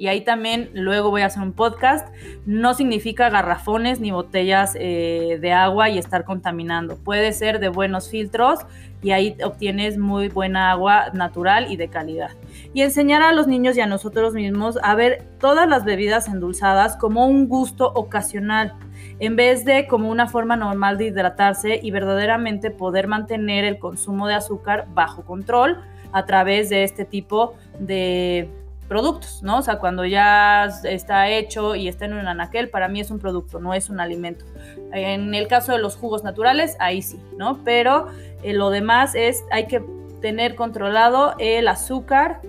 Y 0.00 0.08
ahí 0.08 0.22
también 0.22 0.70
luego 0.72 1.10
voy 1.10 1.20
a 1.20 1.26
hacer 1.26 1.42
un 1.42 1.52
podcast, 1.52 2.08
no 2.46 2.72
significa 2.72 3.28
garrafones 3.28 4.00
ni 4.00 4.10
botellas 4.10 4.74
eh, 4.80 5.36
de 5.42 5.52
agua 5.52 5.90
y 5.90 5.98
estar 5.98 6.24
contaminando. 6.24 6.96
Puede 6.96 7.34
ser 7.34 7.60
de 7.60 7.68
buenos 7.68 8.08
filtros 8.08 8.60
y 9.02 9.10
ahí 9.10 9.36
obtienes 9.44 9.98
muy 9.98 10.30
buena 10.30 10.70
agua 10.70 11.10
natural 11.12 11.70
y 11.70 11.76
de 11.76 11.88
calidad. 11.88 12.30
Y 12.72 12.80
enseñar 12.80 13.20
a 13.20 13.32
los 13.32 13.46
niños 13.46 13.76
y 13.76 13.82
a 13.82 13.86
nosotros 13.86 14.32
mismos 14.32 14.78
a 14.82 14.94
ver 14.94 15.26
todas 15.38 15.68
las 15.68 15.84
bebidas 15.84 16.28
endulzadas 16.28 16.96
como 16.96 17.26
un 17.26 17.46
gusto 17.46 17.92
ocasional 17.94 18.72
en 19.18 19.36
vez 19.36 19.66
de 19.66 19.86
como 19.86 20.08
una 20.08 20.28
forma 20.28 20.56
normal 20.56 20.96
de 20.96 21.08
hidratarse 21.08 21.78
y 21.82 21.90
verdaderamente 21.90 22.70
poder 22.70 23.06
mantener 23.06 23.66
el 23.66 23.78
consumo 23.78 24.28
de 24.28 24.32
azúcar 24.32 24.86
bajo 24.94 25.26
control 25.26 25.78
a 26.12 26.24
través 26.24 26.70
de 26.70 26.84
este 26.84 27.04
tipo 27.04 27.54
de 27.78 28.48
productos, 28.90 29.40
¿no? 29.44 29.58
O 29.58 29.62
sea, 29.62 29.78
cuando 29.78 30.04
ya 30.04 30.64
está 30.82 31.28
hecho 31.28 31.76
y 31.76 31.86
está 31.86 32.06
en 32.06 32.14
un 32.14 32.26
anaquel, 32.26 32.70
para 32.70 32.88
mí 32.88 32.98
es 32.98 33.12
un 33.12 33.20
producto, 33.20 33.60
no 33.60 33.72
es 33.72 33.88
un 33.88 34.00
alimento. 34.00 34.44
En 34.92 35.32
el 35.32 35.46
caso 35.46 35.70
de 35.70 35.78
los 35.78 35.94
jugos 35.94 36.24
naturales, 36.24 36.76
ahí 36.80 37.00
sí, 37.00 37.20
¿no? 37.36 37.62
Pero 37.64 38.08
eh, 38.42 38.52
lo 38.52 38.70
demás 38.70 39.14
es, 39.14 39.44
hay 39.52 39.68
que 39.68 39.80
tener 40.20 40.56
controlado 40.56 41.36
el 41.38 41.68
azúcar 41.68 42.40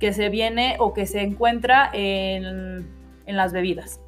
que 0.00 0.12
se 0.12 0.28
viene 0.28 0.74
o 0.80 0.92
que 0.92 1.06
se 1.06 1.20
encuentra 1.20 1.88
en, 1.92 2.90
en 3.26 3.36
las 3.36 3.52
bebidas. 3.52 4.00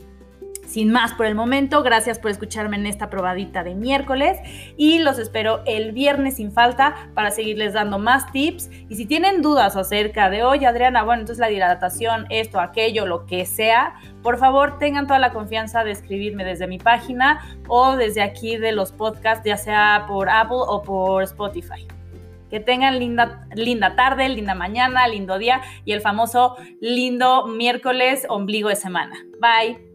Sin 0.69 0.93
más 0.93 1.15
por 1.15 1.25
el 1.25 1.35
momento, 1.35 1.83
gracias 1.83 2.19
por 2.19 2.31
escucharme 2.31 2.77
en 2.77 2.85
esta 2.85 3.09
probadita 3.09 3.65
de 3.65 3.75
miércoles 3.75 4.39
y 4.77 4.99
los 4.99 5.19
espero 5.19 5.63
el 5.65 5.93
viernes 5.93 6.37
sin 6.37 6.53
falta 6.53 7.09
para 7.15 7.31
seguirles 7.31 7.73
dando 7.73 7.99
más 7.99 8.31
tips. 8.33 8.69
Y 8.91 8.97
si 8.97 9.07
tienen 9.07 9.41
dudas 9.41 9.77
acerca 9.77 10.29
de, 10.29 10.43
hoy, 10.43 10.67
Adriana, 10.67 11.05
bueno, 11.05 11.21
entonces 11.21 11.41
la 11.41 11.51
hidratación, 11.51 12.27
esto, 12.29 12.61
aquello, 12.61 13.07
lo 13.07 13.25
que 13.25 13.47
sea, 13.47 13.95
por 14.23 14.37
favor 14.37 14.79
tengan 14.79 15.07
toda 15.07 15.19
la 15.19 15.33
confianza 15.33 15.85
de 15.85 15.93
escribirme 15.93 16.45
desde 16.45 16.67
mi 16.67 16.77
página 16.77 17.41
o 17.67 17.97
desde 17.97 18.21
aquí 18.21 18.59
de 18.59 18.73
los 18.73 18.93
podcasts, 18.93 19.47
ya 19.47 19.57
sea 19.57 20.05
por 20.07 20.29
Apple 20.29 20.59
o 20.61 20.83
por 20.83 21.23
Spotify. 21.23 21.87
Que 22.51 22.61
tengan 22.61 22.99
linda, 22.99 23.47
linda 23.55 23.97
tarde, 23.97 24.29
linda 24.29 24.55
mañana, 24.55 25.09
lindo 25.09 25.39
día 25.39 25.63
y 25.87 25.93
el 25.93 26.03
famoso 26.03 26.57
lindo 26.83 27.47
miércoles 27.47 28.27
ombligo 28.29 28.69
de 28.69 28.77
semana. 28.77 29.17
Bye. 29.41 29.88